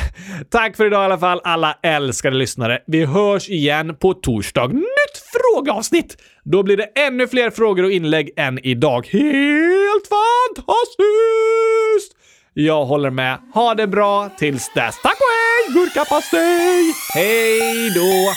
Tack 0.51 0.77
för 0.77 0.87
idag 0.87 1.03
i 1.03 1.05
alla 1.05 1.19
fall, 1.19 1.41
alla 1.45 1.79
älskade 1.83 2.37
lyssnare. 2.37 2.83
Vi 2.87 3.05
hörs 3.05 3.49
igen 3.49 3.97
på 3.97 4.15
torsdag. 4.15 4.67
Nytt 4.67 5.23
frågeavsnitt! 5.33 6.17
Då 6.45 6.63
blir 6.63 6.77
det 6.77 6.85
ännu 6.85 7.29
fler 7.29 7.51
frågor 7.51 7.85
och 7.85 7.91
inlägg 7.91 8.31
än 8.37 8.59
idag. 8.59 9.07
Helt 9.07 10.09
fantastiskt! 10.09 12.18
Jag 12.61 12.85
håller 12.85 13.11
med. 13.11 13.39
Ha 13.55 13.75
det 13.75 13.87
bra 13.87 14.29
tills 14.29 14.73
dess. 14.75 15.03
Tack 15.03 15.17
och 15.21 15.27
hej! 15.39 15.75
Gurkapastej! 15.75 16.95
Hej 17.15 17.91
då! 17.95 18.33